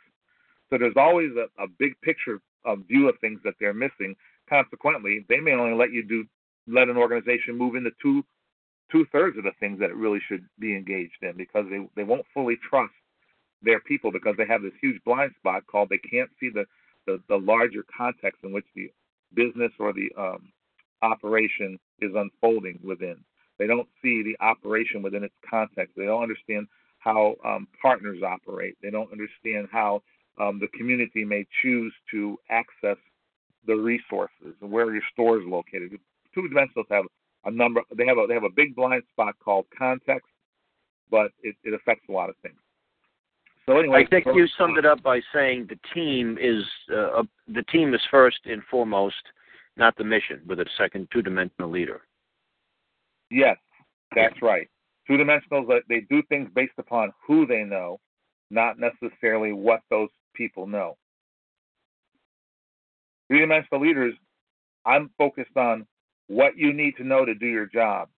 So 0.71 0.79
there's 0.79 0.97
always 0.97 1.31
a, 1.37 1.63
a 1.63 1.67
big 1.79 2.01
picture 2.01 2.41
of 2.65 2.81
view 2.89 3.09
of 3.09 3.19
things 3.21 3.41
that 3.45 3.55
they're 3.61 3.75
missing 3.75 4.17
Consequently, 4.49 5.25
they 5.29 5.41
may 5.41 5.53
only 5.53 5.77
let 5.77 5.93
you 5.93 6.03
do 6.03 6.25
let 6.69 6.89
an 6.89 6.97
organization 6.97 7.57
move 7.57 7.75
into 7.75 7.91
two 8.01 8.25
two 8.91 9.05
thirds 9.11 9.37
of 9.37 9.45
the 9.45 9.53
things 9.59 9.81
that 9.81 9.91
it 9.91 9.97
really 9.97 10.21
should 10.29 10.45
be 10.59 10.77
engaged 10.77 11.23
in 11.23 11.37
because 11.37 11.67
they 11.69 11.89
they 11.97 12.05
won't 12.05 12.27
fully 12.33 12.57
trust 12.69 12.93
their 13.63 13.81
people 13.81 14.13
because 14.13 14.35
they 14.37 14.47
have 14.47 14.63
this 14.63 14.73
huge 14.81 15.03
blind 15.05 15.33
spot 15.39 15.67
called 15.67 15.89
they 15.89 15.99
can't 15.99 16.31
see 16.41 16.51
the 16.51 16.65
the, 17.07 17.21
the 17.29 17.37
larger 17.37 17.85
context 17.97 18.41
in 18.43 18.53
which 18.53 18.67
the 18.75 18.91
business 19.35 19.73
or 19.79 19.93
the 19.93 20.11
um, 20.19 20.53
operation 21.03 21.79
is 22.01 22.11
unfolding 22.15 22.79
within. 22.83 23.17
They 23.59 23.67
don't 23.67 23.89
see 24.03 24.23
the 24.23 24.37
operation 24.45 25.03
within 25.03 25.23
its 25.25 25.35
context. 25.49 25.95
They 25.97 26.07
don't 26.07 26.23
understand 26.23 26.67
how 26.99 27.37
um, 27.45 27.69
partners 27.81 28.23
operate. 28.23 28.77
They 28.83 28.91
don't 28.91 29.11
understand 29.13 29.69
how 29.71 30.03
um, 30.41 30.59
the 30.61 30.69
community 30.77 31.25
may 31.25 31.47
choose 31.63 31.93
to 32.11 32.39
access 32.51 32.99
the 33.67 33.75
resources 33.75 34.55
and 34.61 34.71
where 34.71 34.93
your 34.93 35.03
store 35.13 35.39
is 35.39 35.47
located. 35.47 35.99
two 36.35 36.43
dimensionals 36.43 36.87
have 36.91 37.05
a 37.45 37.51
number. 37.51 37.83
They 37.97 38.07
have 38.07 38.19
a 38.19 38.27
they 38.27 38.35
have 38.35 38.45
a 38.45 38.51
big 38.55 38.75
blind 38.75 39.05
spot 39.13 39.35
called 39.43 39.67
context, 39.77 40.29
but 41.11 41.31
it, 41.43 41.57
it 41.65 41.75
affects 41.75 42.05
a 42.09 42.13
lot 42.13 42.29
of 42.29 42.37
things. 42.43 42.59
So 43.69 43.79
anyway, 43.79 44.05
I 44.07 44.09
think 44.09 44.27
you 44.27 44.47
summed 44.57 44.79
it 44.79 44.87
up 44.87 45.03
by 45.03 45.21
saying 45.35 45.69
the 45.69 45.79
team 45.93 46.39
is 46.41 46.63
uh, 46.95 47.25
the 47.49 47.65
team 47.65 47.95
is 47.95 48.01
first 48.11 48.39
and 48.45 48.63
foremost, 48.71 49.17
not 49.77 49.97
the 49.97 50.05
mission, 50.05 50.41
with 50.47 50.61
a 50.61 50.67
second 50.79 51.09
two-dimensional 51.13 51.69
leader. 51.69 52.03
Yes, 53.31 53.57
that's 54.15 54.41
right. 54.41 54.69
Two 55.09 55.15
dimensionals, 55.15 55.69
they 55.89 56.01
do 56.09 56.23
things 56.29 56.49
based 56.55 56.75
upon 56.79 57.13
who 57.27 57.47
they 57.47 57.65
know, 57.65 57.99
not 58.51 58.77
necessarily 58.79 59.53
what 59.53 59.81
those 59.91 60.11
people 60.35 60.67
know. 60.67 60.97
Three 63.29 63.41
dimensional 63.41 63.81
leaders, 63.81 64.15
I'm 64.85 65.11
focused 65.19 65.57
on 65.57 65.87
what 66.29 66.57
you 66.57 66.73
need 66.73 66.97
to 66.99 67.05
know 67.05 67.25
to 67.25 67.35
do 67.35 67.47
your 67.47 67.67
job. 67.67 68.09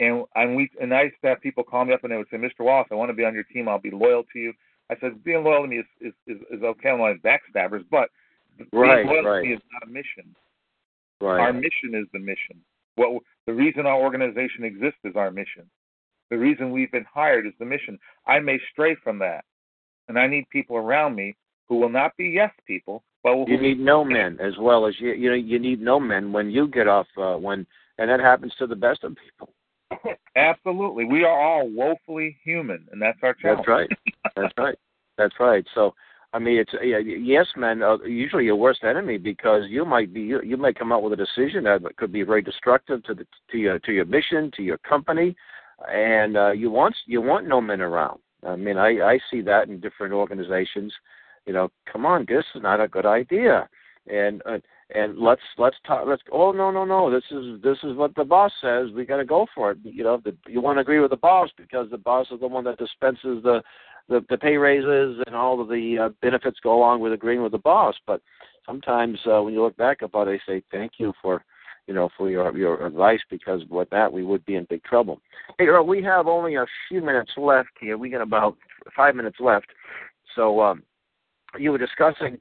And 0.00 0.24
and 0.34 0.54
we 0.54 0.70
and 0.80 0.94
I 0.94 1.04
used 1.04 1.16
to 1.22 1.28
have 1.28 1.40
people 1.40 1.64
call 1.64 1.84
me 1.84 1.94
up 1.94 2.04
and 2.04 2.12
they 2.12 2.16
would 2.16 2.28
say, 2.30 2.36
Mr. 2.36 2.60
Wallace, 2.64 2.88
I 2.90 2.94
want 2.94 3.10
to 3.10 3.14
be 3.14 3.24
on 3.24 3.34
your 3.34 3.44
team. 3.44 3.68
I'll 3.68 3.78
be 3.78 3.90
loyal 3.90 4.24
to 4.32 4.38
you. 4.38 4.52
I 4.90 4.96
said, 5.00 5.24
being 5.24 5.42
loyal 5.42 5.62
to 5.62 5.68
me 5.68 5.78
is 5.78 5.86
is, 6.00 6.12
is, 6.26 6.36
is 6.50 6.62
okay. 6.62 6.90
I'm 6.90 7.00
like 7.00 7.22
backstabbers, 7.22 7.84
but 7.90 8.10
right, 8.72 9.04
being 9.04 9.08
loyal 9.08 9.24
right. 9.24 9.42
to 9.42 9.48
me 9.48 9.54
is 9.54 9.62
not 9.72 9.88
a 9.88 9.90
mission. 9.90 10.34
Right. 11.20 11.40
Our 11.40 11.52
mission 11.52 11.94
is 11.94 12.06
the 12.12 12.18
mission. 12.18 12.60
What 12.96 13.22
the 13.46 13.54
reason 13.54 13.86
our 13.86 14.00
organization 14.00 14.64
exists 14.64 15.00
is 15.04 15.16
our 15.16 15.30
mission. 15.30 15.68
The 16.30 16.38
reason 16.38 16.72
we've 16.72 16.90
been 16.90 17.06
hired 17.12 17.46
is 17.46 17.52
the 17.58 17.64
mission. 17.64 17.98
I 18.26 18.40
may 18.40 18.58
stray 18.72 18.96
from 19.02 19.18
that, 19.20 19.44
and 20.08 20.18
I 20.18 20.26
need 20.26 20.48
people 20.50 20.76
around 20.76 21.14
me 21.14 21.36
who 21.68 21.78
will 21.78 21.88
not 21.88 22.16
be 22.16 22.28
yes 22.28 22.50
people, 22.66 23.02
but 23.22 23.36
will 23.36 23.48
you 23.48 23.60
need 23.60 23.78
no 23.78 24.04
men 24.04 24.38
as 24.40 24.54
well 24.58 24.86
as 24.86 24.94
you. 24.98 25.12
You 25.12 25.30
know, 25.30 25.36
you 25.36 25.58
need 25.58 25.80
no 25.80 26.00
men 26.00 26.32
when 26.32 26.50
you 26.50 26.68
get 26.68 26.88
off 26.88 27.06
uh, 27.16 27.34
when, 27.34 27.66
and 27.98 28.10
that 28.10 28.20
happens 28.20 28.52
to 28.58 28.66
the 28.66 28.76
best 28.76 29.04
of 29.04 29.16
people. 29.16 29.35
Absolutely, 30.36 31.06
we 31.06 31.24
are 31.24 31.40
all 31.40 31.68
woefully 31.68 32.36
human, 32.44 32.86
and 32.92 33.00
that's 33.00 33.18
our 33.22 33.34
challenge. 33.34 33.60
That's 33.60 33.68
right. 33.68 33.88
That's 34.36 34.52
right. 34.58 34.78
That's 35.16 35.34
right. 35.40 35.64
So, 35.74 35.94
I 36.34 36.38
mean, 36.38 36.58
it's 36.58 36.72
yeah, 36.82 36.98
yes, 36.98 37.46
men 37.56 37.82
are 37.82 38.06
usually 38.06 38.44
your 38.44 38.56
worst 38.56 38.84
enemy 38.84 39.16
because 39.16 39.62
you 39.68 39.86
might 39.86 40.12
be 40.12 40.20
you, 40.20 40.42
you 40.42 40.58
might 40.58 40.78
come 40.78 40.92
out 40.92 41.02
with 41.02 41.14
a 41.14 41.16
decision 41.16 41.64
that 41.64 41.80
could 41.96 42.12
be 42.12 42.22
very 42.22 42.42
destructive 42.42 43.02
to 43.04 43.14
the 43.14 43.26
to 43.50 43.56
your 43.56 43.78
to 43.78 43.92
your 43.92 44.04
mission 44.04 44.50
to 44.56 44.62
your 44.62 44.76
company, 44.78 45.34
and 45.90 46.36
uh, 46.36 46.52
you 46.52 46.70
want 46.70 46.94
you 47.06 47.22
want 47.22 47.48
no 47.48 47.62
men 47.62 47.80
around. 47.80 48.20
I 48.46 48.56
mean, 48.56 48.76
I 48.76 49.00
I 49.00 49.18
see 49.30 49.40
that 49.42 49.68
in 49.68 49.80
different 49.80 50.12
organizations. 50.12 50.92
You 51.46 51.54
know, 51.54 51.70
come 51.90 52.04
on, 52.04 52.26
this 52.28 52.44
is 52.54 52.62
not 52.62 52.80
a 52.80 52.88
good 52.88 53.06
idea, 53.06 53.68
and 54.06 54.42
uh, 54.44 54.58
and 54.94 55.18
let's 55.18 55.42
let's 55.58 55.76
talk. 55.86 56.04
Let's. 56.06 56.22
Oh 56.30 56.52
no 56.52 56.70
no 56.70 56.84
no! 56.84 57.10
This 57.10 57.24
is 57.30 57.60
this 57.62 57.78
is 57.82 57.96
what 57.96 58.14
the 58.14 58.24
boss 58.24 58.52
says. 58.60 58.88
We 58.94 59.04
got 59.04 59.16
to 59.16 59.24
go 59.24 59.46
for 59.54 59.72
it. 59.72 59.78
You 59.82 60.04
know, 60.04 60.20
the, 60.24 60.36
you 60.46 60.60
want 60.60 60.76
to 60.76 60.82
agree 60.82 61.00
with 61.00 61.10
the 61.10 61.16
boss 61.16 61.50
because 61.56 61.90
the 61.90 61.98
boss 61.98 62.26
is 62.30 62.40
the 62.40 62.46
one 62.46 62.64
that 62.64 62.78
dispenses 62.78 63.42
the 63.42 63.62
the, 64.08 64.24
the 64.30 64.38
pay 64.38 64.56
raises 64.56 65.20
and 65.26 65.34
all 65.34 65.60
of 65.60 65.68
the 65.68 65.98
uh, 65.98 66.08
benefits 66.22 66.58
go 66.62 66.76
along 66.76 67.00
with 67.00 67.12
agreeing 67.12 67.42
with 67.42 67.52
the 67.52 67.58
boss. 67.58 67.96
But 68.06 68.22
sometimes 68.64 69.18
uh, 69.26 69.42
when 69.42 69.54
you 69.54 69.62
look 69.62 69.76
back 69.76 70.02
about 70.02 70.28
it, 70.28 70.40
they 70.46 70.54
say 70.54 70.62
thank 70.70 70.92
you 70.98 71.12
for 71.20 71.44
you 71.88 71.94
know 71.94 72.08
for 72.16 72.30
your 72.30 72.56
your 72.56 72.86
advice 72.86 73.20
because 73.28 73.62
with 73.68 73.90
that 73.90 74.12
we 74.12 74.22
would 74.22 74.44
be 74.44 74.54
in 74.54 74.66
big 74.70 74.84
trouble. 74.84 75.20
Hey 75.58 75.66
Earl, 75.66 75.86
we 75.86 76.00
have 76.02 76.28
only 76.28 76.54
a 76.54 76.66
few 76.88 77.00
minutes 77.00 77.32
left 77.36 77.70
here. 77.80 77.98
We 77.98 78.10
got 78.10 78.22
about 78.22 78.56
five 78.94 79.16
minutes 79.16 79.38
left. 79.40 79.66
So 80.36 80.60
um, 80.60 80.84
you 81.58 81.72
were 81.72 81.78
discussing 81.78 82.38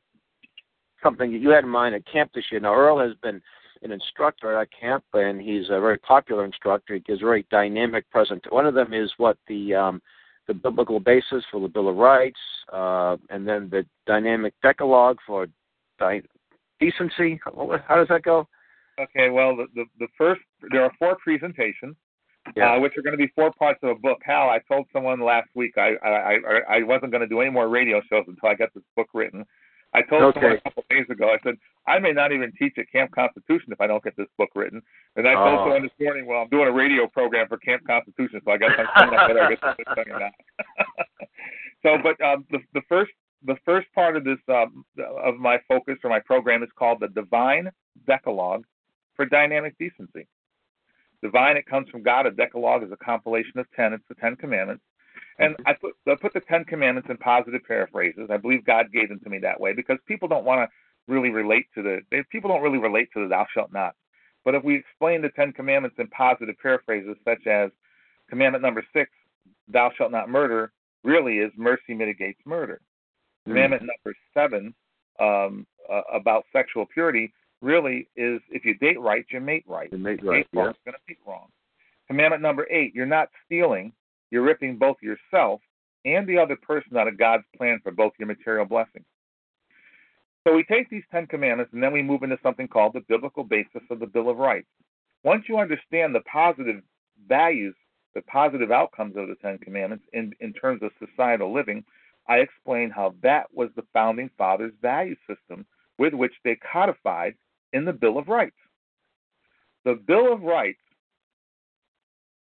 something 1.05 1.31
that 1.31 1.37
you 1.37 1.49
had 1.49 1.63
in 1.63 1.69
mind 1.69 1.95
at 1.95 2.05
camp 2.11 2.31
this 2.33 2.45
year. 2.51 2.59
Now, 2.59 2.73
Earl 2.73 2.99
has 2.99 3.15
been 3.21 3.41
an 3.83 3.91
instructor 3.91 4.59
at 4.59 4.67
camp, 4.77 5.03
and 5.13 5.39
he's 5.39 5.65
a 5.69 5.79
very 5.79 5.99
popular 5.99 6.43
instructor. 6.43 6.95
He 6.95 7.01
gives 7.01 7.21
very 7.21 7.45
dynamic 7.51 8.09
present. 8.09 8.43
One 8.49 8.65
of 8.65 8.73
them 8.73 8.93
is 8.93 9.11
what 9.17 9.37
the 9.47 9.75
um, 9.75 10.01
the 10.47 10.53
biblical 10.53 10.99
basis 10.99 11.43
for 11.51 11.59
the 11.61 11.67
Bill 11.67 11.89
of 11.89 11.95
Rights, 11.95 12.39
uh, 12.71 13.17
and 13.29 13.47
then 13.47 13.69
the 13.69 13.85
dynamic 14.05 14.53
Decalogue 14.61 15.17
for 15.25 15.47
di- 15.99 16.21
decency. 16.79 17.39
How 17.87 17.95
does 17.95 18.07
that 18.09 18.23
go? 18.23 18.47
Okay, 18.99 19.29
well, 19.29 19.55
the, 19.55 19.65
the, 19.75 19.85
the 19.99 20.07
first 20.17 20.41
there 20.71 20.83
are 20.83 20.91
four 20.97 21.17
presentations, 21.23 21.95
Yeah. 22.55 22.75
uh, 22.75 22.79
which 22.79 22.93
are 22.97 23.01
going 23.01 23.17
to 23.17 23.17
be 23.17 23.31
four 23.35 23.51
parts 23.57 23.79
of 23.83 23.89
a 23.89 23.95
book. 23.95 24.19
Hal, 24.23 24.49
I 24.49 24.59
told 24.71 24.85
someone 24.93 25.19
last 25.19 25.49
week 25.53 25.73
I 25.77 25.95
I 26.03 26.09
I, 26.09 26.77
I 26.77 26.83
wasn't 26.83 27.11
going 27.11 27.21
to 27.21 27.27
do 27.27 27.41
any 27.41 27.51
more 27.51 27.67
radio 27.67 28.01
shows 28.09 28.25
until 28.27 28.49
I 28.49 28.55
got 28.55 28.69
this 28.73 28.83
book 28.95 29.09
written. 29.13 29.45
I 29.95 30.01
told 30.01 30.23
Okay. 30.23 30.39
someone 30.41 30.57
a 30.57 30.61
couple 30.61 30.83
of 30.83 30.89
days 30.89 31.05
ago. 31.09 31.29
I 31.33 31.37
said 31.43 31.55
I 31.87 31.99
may 31.99 32.11
not 32.11 32.31
even 32.31 32.51
teach 32.59 32.77
at 32.77 32.91
Camp 32.91 33.11
Constitution 33.11 33.71
if 33.71 33.79
I 33.79 33.87
don't 33.87 34.03
get 34.03 34.15
this 34.17 34.27
book 34.37 34.49
written. 34.55 34.81
And 35.15 35.27
I 35.27 35.33
told 35.35 35.59
Oh. 35.59 35.63
someone 35.63 35.83
this 35.83 35.91
morning, 35.99 36.25
well, 36.25 36.41
I'm 36.41 36.49
doing 36.49 36.67
a 36.67 36.71
radio 36.71 37.07
program 37.07 37.47
for 37.47 37.57
Camp 37.57 37.85
Constitution, 37.87 38.41
so 38.43 38.51
I 38.51 38.57
guess 38.57 38.71
I'm 38.77 38.87
coming 38.87 39.17
up 39.19 39.27
better 39.27 39.47
get 39.49 39.61
this 39.77 39.95
thing 39.95 40.13
or 40.13 40.19
not. 40.19 40.33
so, 41.83 41.97
but 42.03 42.19
um, 42.21 42.45
the 42.51 42.59
the 42.73 42.81
first 42.89 43.11
the 43.45 43.55
first 43.63 43.87
part 43.93 44.17
of 44.17 44.23
this 44.23 44.39
um, 44.49 44.85
of 45.23 45.37
my 45.37 45.57
focus 45.67 45.97
or 46.03 46.09
my 46.09 46.19
program 46.19 46.63
is 46.63 46.69
called 46.75 46.99
the 46.99 47.07
Divine 47.09 47.69
Decalogue 48.07 48.65
for 49.15 49.25
Dynamic 49.25 49.77
Decency. 49.77 50.27
Divine, 51.21 51.55
it 51.57 51.65
comes 51.65 51.87
from 51.89 52.03
God. 52.03 52.25
A 52.25 52.31
Decalogue 52.31 52.83
is 52.83 52.91
a 52.91 52.97
compilation 52.97 53.59
of 53.59 53.65
ten. 53.75 53.93
It's 53.93 54.03
the 54.09 54.15
Ten 54.15 54.35
Commandments. 54.35 54.83
And 55.37 55.55
I 55.65 55.73
put 55.73 55.93
I 56.07 56.15
put 56.15 56.33
the 56.33 56.41
Ten 56.41 56.63
Commandments 56.63 57.09
in 57.09 57.17
positive 57.17 57.61
paraphrases. 57.67 58.29
I 58.31 58.37
believe 58.37 58.65
God 58.65 58.91
gave 58.93 59.09
them 59.09 59.19
to 59.21 59.29
me 59.29 59.39
that 59.39 59.59
way 59.59 59.73
because 59.73 59.97
people 60.07 60.27
don't 60.27 60.45
want 60.45 60.69
to 60.69 61.13
really 61.13 61.29
relate 61.29 61.65
to 61.75 61.81
the 61.81 61.99
they, 62.09 62.23
people 62.31 62.49
don't 62.49 62.61
really 62.61 62.77
relate 62.77 63.09
to 63.13 63.21
the 63.21 63.27
Thou 63.27 63.45
shalt 63.53 63.73
not. 63.73 63.95
But 64.45 64.55
if 64.55 64.63
we 64.63 64.75
explain 64.75 65.21
the 65.21 65.29
Ten 65.29 65.51
Commandments 65.51 65.97
in 65.99 66.07
positive 66.07 66.55
paraphrases, 66.61 67.17
such 67.25 67.47
as 67.47 67.71
Commandment 68.29 68.63
number 68.63 68.83
six, 68.93 69.11
Thou 69.67 69.91
shalt 69.97 70.11
not 70.11 70.29
murder, 70.29 70.71
really 71.03 71.39
is 71.39 71.51
mercy 71.57 71.93
mitigates 71.93 72.39
murder. 72.45 72.79
Commandment 73.45 73.83
number 73.83 74.15
seven 74.33 74.73
um, 75.19 75.67
uh, 75.91 76.01
about 76.13 76.45
sexual 76.51 76.85
purity 76.85 77.31
really 77.61 78.07
is 78.15 78.41
if 78.49 78.65
you 78.65 78.73
date 78.75 78.99
right, 78.99 79.25
you 79.29 79.39
mate 79.39 79.63
right. 79.67 79.91
You 79.91 79.97
mate 79.97 80.23
right, 80.23 80.47
yeah. 80.51 80.69
is 80.69 80.75
going 80.85 80.93
to 80.93 80.99
mate 81.07 81.17
wrong. 81.27 81.47
Commandment 82.07 82.41
number 82.41 82.67
eight, 82.71 82.93
you're 82.93 83.05
not 83.05 83.29
stealing. 83.45 83.91
You're 84.31 84.43
ripping 84.43 84.77
both 84.77 84.97
yourself 85.01 85.61
and 86.03 86.27
the 86.27 86.37
other 86.37 86.55
person 86.55 86.97
out 86.97 87.07
of 87.07 87.17
God's 87.17 87.43
plan 87.57 87.79
for 87.83 87.91
both 87.91 88.13
your 88.19 88.27
material 88.27 88.65
blessings. 88.65 89.05
So 90.47 90.53
we 90.53 90.63
take 90.63 90.89
these 90.89 91.03
Ten 91.11 91.25
Commandments 91.25 91.73
and 91.73 91.81
then 91.81 91.91
we 91.91 92.03
move 92.03 92.21
into 92.21 92.37
something 92.43 92.67
called 92.67 92.93
the 92.93 93.01
biblical 93.01 93.43
basis 93.43 93.81
of 93.89 93.99
the 93.99 94.05
Bill 94.05 94.29
of 94.29 94.37
Rights. 94.37 94.67
Once 95.23 95.45
you 95.49 95.57
understand 95.57 96.13
the 96.13 96.21
positive 96.21 96.83
values, 97.27 97.75
the 98.13 98.21
positive 98.23 98.71
outcomes 98.71 99.15
of 99.17 99.27
the 99.27 99.35
Ten 99.41 99.57
Commandments 99.57 100.05
in, 100.13 100.33
in 100.39 100.53
terms 100.53 100.83
of 100.83 100.91
societal 100.99 101.51
living, 101.51 101.83
I 102.27 102.37
explain 102.37 102.91
how 102.91 103.15
that 103.23 103.47
was 103.53 103.69
the 103.75 103.85
founding 103.91 104.29
fathers' 104.37 104.73
value 104.81 105.15
system 105.27 105.65
with 105.97 106.13
which 106.13 106.33
they 106.43 106.55
codified 106.55 107.35
in 107.73 107.85
the 107.85 107.93
Bill 107.93 108.17
of 108.17 108.27
Rights. 108.27 108.55
The 109.83 109.95
Bill 109.95 110.31
of 110.31 110.43
Rights 110.43 110.79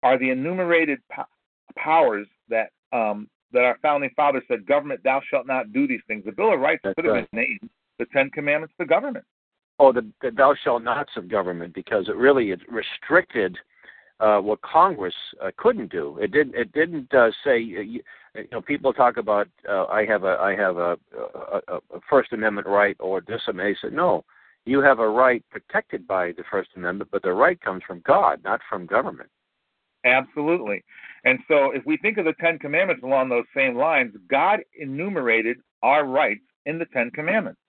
are 0.03 0.19
the 0.19 0.31
enumerated 0.31 1.01
powers 1.77 2.27
that 2.49 2.71
um, 2.93 3.29
that 3.53 3.65
our 3.65 3.79
founding 3.83 4.11
fathers 4.17 4.43
said, 4.49 4.67
"Government, 4.67 5.01
thou 5.05 5.21
shalt 5.31 5.47
not 5.47 5.73
do 5.73 5.87
these 5.87 6.01
things." 6.07 6.25
The 6.25 6.33
Bill 6.33 6.55
of 6.55 6.61
Rights 6.61 6.81
That's 6.85 6.95
could 6.95 7.05
have 7.05 7.15
right. 7.15 7.31
been 7.31 7.41
named 7.41 7.71
the 7.99 8.07
Ten 8.07 8.31
Commandments 8.31 8.75
to 8.79 8.87
government. 8.87 9.25
Oh, 9.79 9.93
the, 9.93 10.07
the 10.21 10.31
thou 10.31 10.55
shalt 10.63 10.83
nots 10.83 11.13
of 11.17 11.29
government 11.29 11.75
because 11.75 12.09
it 12.09 12.17
really 12.17 12.51
it 12.51 12.61
restricted 12.71 13.57
uh, 14.21 14.39
what 14.39 14.61
Congress 14.63 15.15
uh, 15.43 15.51
couldn't 15.57 15.91
do. 15.91 16.19
It 16.21 16.31
didn't. 16.33 16.55
It 16.55 16.73
didn't 16.73 17.13
uh, 17.15 17.31
say. 17.45 17.57
Uh, 17.57 17.81
you, 17.81 18.01
you 18.35 18.49
know, 18.51 18.63
people 18.63 18.93
talk 18.93 19.17
about 19.17 19.49
uh, 19.69 19.85
I 19.87 20.07
have 20.07 20.25
a 20.25 20.39
I 20.41 20.55
have 20.57 20.77
a, 20.77 20.97
a, 21.17 21.61
a 21.69 21.77
a 21.77 22.01
First 22.09 22.33
Amendment 22.33 22.67
right 22.67 22.97
or 23.01 23.21
this 23.21 23.43
and 23.47 23.59
they 23.59 23.77
said 23.81 23.93
no. 23.93 24.25
You 24.65 24.81
have 24.81 25.01
a 25.01 25.09
right 25.09 25.45
protected 25.51 26.07
by 26.07 26.33
the 26.33 26.45
First 26.49 26.71
Amendment, 26.77 27.11
but 27.11 27.23
the 27.23 27.33
right 27.33 27.61
comes 27.61 27.83
from 27.85 28.01
God, 28.07 28.41
not 28.45 28.61
from 28.69 28.87
government. 28.87 29.29
Absolutely. 30.05 30.85
And 31.25 31.39
so, 31.47 31.71
if 31.71 31.85
we 31.87 31.97
think 31.99 32.19
of 32.19 32.25
the 32.25 32.35
Ten 32.41 32.59
Commandments 32.59 33.03
along 33.05 33.29
those 33.29 33.45
same 33.57 33.77
lines, 33.77 34.15
God 34.29 34.61
enumerated 34.79 35.59
our 35.83 36.05
rights 36.05 36.43
in 36.67 36.79
the 36.79 36.87
Ten 36.87 37.11
Commandments. 37.11 37.61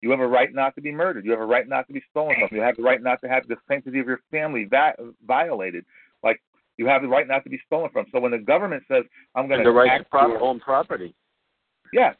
You 0.00 0.10
have 0.10 0.20
a 0.20 0.26
right 0.26 0.52
not 0.52 0.74
to 0.76 0.80
be 0.80 0.92
murdered. 0.92 1.24
You 1.24 1.32
have 1.32 1.40
a 1.40 1.46
right 1.46 1.68
not 1.68 1.86
to 1.88 1.92
be 1.92 2.02
stolen 2.10 2.36
from. 2.38 2.56
You 2.56 2.62
have 2.62 2.76
the 2.76 2.82
right 2.82 3.02
not 3.02 3.20
to 3.22 3.28
have 3.28 3.46
the 3.48 3.56
sanctity 3.66 3.98
of 3.98 4.06
your 4.06 4.20
family 4.30 4.64
va- 4.64 4.94
violated. 5.26 5.84
Like 6.22 6.40
you 6.76 6.86
have 6.86 7.02
the 7.02 7.08
right 7.08 7.26
not 7.26 7.42
to 7.44 7.50
be 7.50 7.60
stolen 7.66 7.90
from. 7.90 8.06
So 8.12 8.20
when 8.20 8.30
the 8.30 8.38
government 8.38 8.84
says, 8.88 9.04
"I'm 9.34 9.48
going 9.48 9.60
And 9.60 9.66
the 9.66 9.72
right 9.72 9.98
to 9.98 10.04
prop- 10.04 10.28
your-" 10.28 10.40
own 10.40 10.60
property. 10.60 11.14
Yes. 11.92 12.16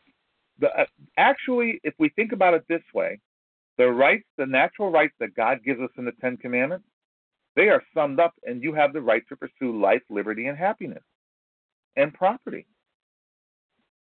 The, 0.59 0.69
uh, 0.77 0.87
actually, 1.17 1.81
if 1.85 1.95
we 1.99 2.09
think 2.11 2.33
about 2.33 2.55
it 2.55 2.67
this 2.69 2.83
way, 2.93 3.21
the 3.77 3.87
rights, 3.87 4.27
the 4.37 4.47
natural 4.47 4.91
rights 4.91 5.15
that 5.21 5.35
God 5.35 5.63
gives 5.65 5.81
us 5.81 5.91
in 5.97 6.05
the 6.05 6.13
Ten 6.21 6.37
Commandments, 6.37 6.88
they 7.59 7.71
are 7.71 7.83
summed 7.93 8.21
up, 8.21 8.35
and 8.45 8.63
you 8.63 8.73
have 8.73 8.93
the 8.93 9.01
right 9.01 9.25
to 9.29 9.35
pursue 9.35 9.81
life, 9.81 10.03
liberty, 10.09 10.47
and 10.47 10.57
happiness, 10.57 11.03
and 11.97 12.15
property. 12.15 12.69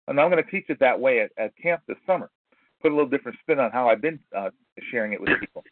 And 0.08 0.20
I'm 0.20 0.32
going 0.32 0.44
to 0.44 0.50
teach 0.50 0.66
it 0.70 0.80
that 0.80 1.00
way 1.00 1.22
at, 1.22 1.30
at 1.38 1.56
camp 1.56 1.84
this 1.88 1.98
summer. 2.08 2.32
Put 2.82 2.92
a 2.92 2.96
little 2.96 3.10
different 3.10 3.38
spin 3.42 3.60
on 3.60 3.70
how 3.70 3.88
I've 3.88 4.02
been 4.02 4.20
uh, 4.36 4.50
sharing 4.92 5.14
it 5.14 5.22
with 5.22 5.30
people. 5.40 5.64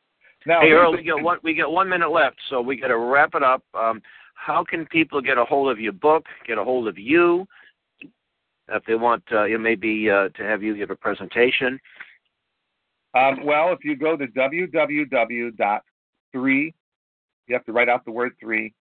Now, 0.45 0.62
hey, 0.62 0.71
Earl, 0.71 0.91
we 0.91 1.03
got 1.03 1.23
one. 1.23 1.38
We 1.41 1.55
got 1.55 1.71
one 1.71 1.88
minute 1.88 2.12
left, 2.12 2.36
so 2.49 2.62
we 2.62 2.75
got 2.75 2.89
to 2.89 2.97
wrap 2.97 3.33
it 3.33 3.43
up. 3.43 3.63
Um, 3.73 4.01
how 4.36 4.63
can 4.63 4.86
people 4.88 5.21
get 5.21 5.38
a 5.38 5.45
hold 5.45 5.71
of 5.71 5.79
your 5.79 5.93
book? 5.93 6.25
Get 6.45 6.57
a 6.57 6.63
hold 6.63 6.89
of 6.89 6.97
you 6.97 7.47
if 8.69 8.83
they 8.86 8.95
want, 8.95 9.23
uh, 9.31 9.45
maybe 9.59 10.09
uh, 10.09 10.29
to 10.29 10.43
have 10.43 10.62
you 10.62 10.75
give 10.75 10.89
a 10.89 10.95
presentation. 10.95 11.79
Um, 13.13 13.45
well, 13.45 13.71
if 13.71 13.86
you 13.86 13.95
go 13.95 14.17
to 14.17 14.27
www.3, 14.27 16.73
you 17.47 17.56
have 17.56 17.65
to 17.65 17.71
write 17.71 17.89
out 17.89 18.06
the 18.06 18.12
word 18.12 18.34
three, 18.39 18.73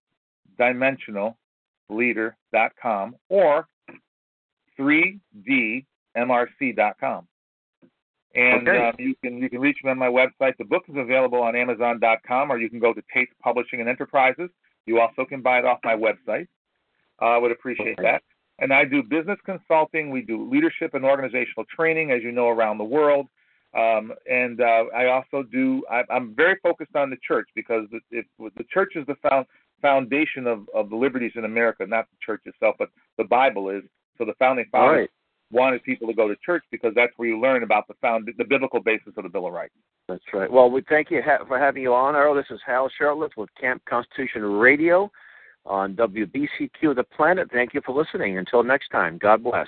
dimensionalleader.com 0.59 3.15
or 3.29 3.67
3dmrc.com. 4.79 7.27
And 8.35 8.67
Okay. 8.67 8.77
um, 8.77 8.95
you 8.97 9.15
can 9.23 9.37
you 9.37 9.47
can 9.49 9.59
reach 9.59 9.77
me 9.83 9.91
on 9.91 9.97
my 9.99 10.07
website. 10.07 10.57
The 10.57 10.65
book 10.65 10.83
is 10.89 10.95
available 10.97 11.41
on 11.41 11.55
Amazon.com, 11.55 12.51
or 12.51 12.57
you 12.57 12.69
can 12.69 12.79
go 12.79 12.91
to 12.91 13.01
Tate 13.13 13.29
Publishing 13.39 13.79
and 13.79 13.87
Enterprises. 13.87 14.49
You 14.87 14.99
also 14.99 15.23
can 15.23 15.41
buy 15.41 15.59
it 15.59 15.65
off 15.65 15.79
my 15.83 15.95
website. 15.95 16.47
Uh, 17.21 17.25
I 17.25 17.37
would 17.37 17.51
appreciate 17.51 17.99
Okay. 17.99 18.01
that. 18.01 18.23
And 18.59 18.73
I 18.73 18.85
do 18.85 19.03
business 19.03 19.39
consulting. 19.45 20.09
We 20.09 20.21
do 20.21 20.49
leadership 20.49 20.95
and 20.95 21.05
organizational 21.05 21.65
training, 21.65 22.11
as 22.11 22.23
you 22.23 22.31
know, 22.31 22.49
around 22.49 22.79
the 22.79 22.83
world. 22.83 23.27
Um, 23.75 24.13
and 24.29 24.61
uh, 24.61 24.85
I 24.95 25.07
also 25.07 25.43
do. 25.43 25.83
I, 25.89 26.03
I'm 26.09 26.35
very 26.35 26.57
focused 26.61 26.95
on 26.95 27.09
the 27.09 27.17
church 27.27 27.49
because 27.55 27.85
the, 27.91 27.99
if, 28.11 28.25
the 28.55 28.63
church 28.71 28.93
is 28.95 29.05
the 29.07 29.15
found, 29.27 29.47
foundation 29.81 30.47
of, 30.47 30.67
of 30.73 30.89
the 30.89 30.95
liberties 30.95 31.33
in 31.35 31.45
America, 31.45 31.85
not 31.85 32.07
the 32.09 32.17
church 32.23 32.41
itself, 32.45 32.75
but 32.77 32.89
the 33.17 33.23
Bible 33.23 33.69
is. 33.69 33.83
So 34.17 34.25
the 34.25 34.33
founding 34.37 34.65
fathers 34.71 34.99
right. 34.99 35.09
wanted 35.51 35.83
people 35.83 36.07
to 36.07 36.13
go 36.13 36.27
to 36.27 36.35
church 36.45 36.63
because 36.71 36.93
that's 36.95 37.11
where 37.17 37.27
you 37.27 37.39
learn 37.39 37.63
about 37.63 37.87
the 37.87 37.95
found 37.95 38.29
the 38.37 38.43
biblical 38.43 38.79
basis 38.79 39.13
of 39.17 39.23
the 39.23 39.29
Bill 39.29 39.47
of 39.47 39.53
Rights. 39.53 39.73
That's 40.07 40.23
right. 40.33 40.51
Well, 40.51 40.69
we 40.69 40.83
thank 40.87 41.09
you 41.09 41.21
ha- 41.23 41.45
for 41.47 41.57
having 41.57 41.81
you 41.81 41.93
on, 41.93 42.15
Earl. 42.15 42.35
This 42.35 42.45
is 42.51 42.59
Hal 42.65 42.91
Shurtleff 42.99 43.31
with 43.37 43.49
Camp 43.59 43.83
Constitution 43.85 44.43
Radio 44.43 45.09
on 45.65 45.95
WBCQ 45.95 46.95
The 46.95 47.05
Planet. 47.15 47.49
Thank 47.51 47.73
you 47.73 47.81
for 47.85 47.95
listening. 47.95 48.37
Until 48.37 48.63
next 48.63 48.89
time, 48.89 49.17
God 49.17 49.43
bless. 49.43 49.67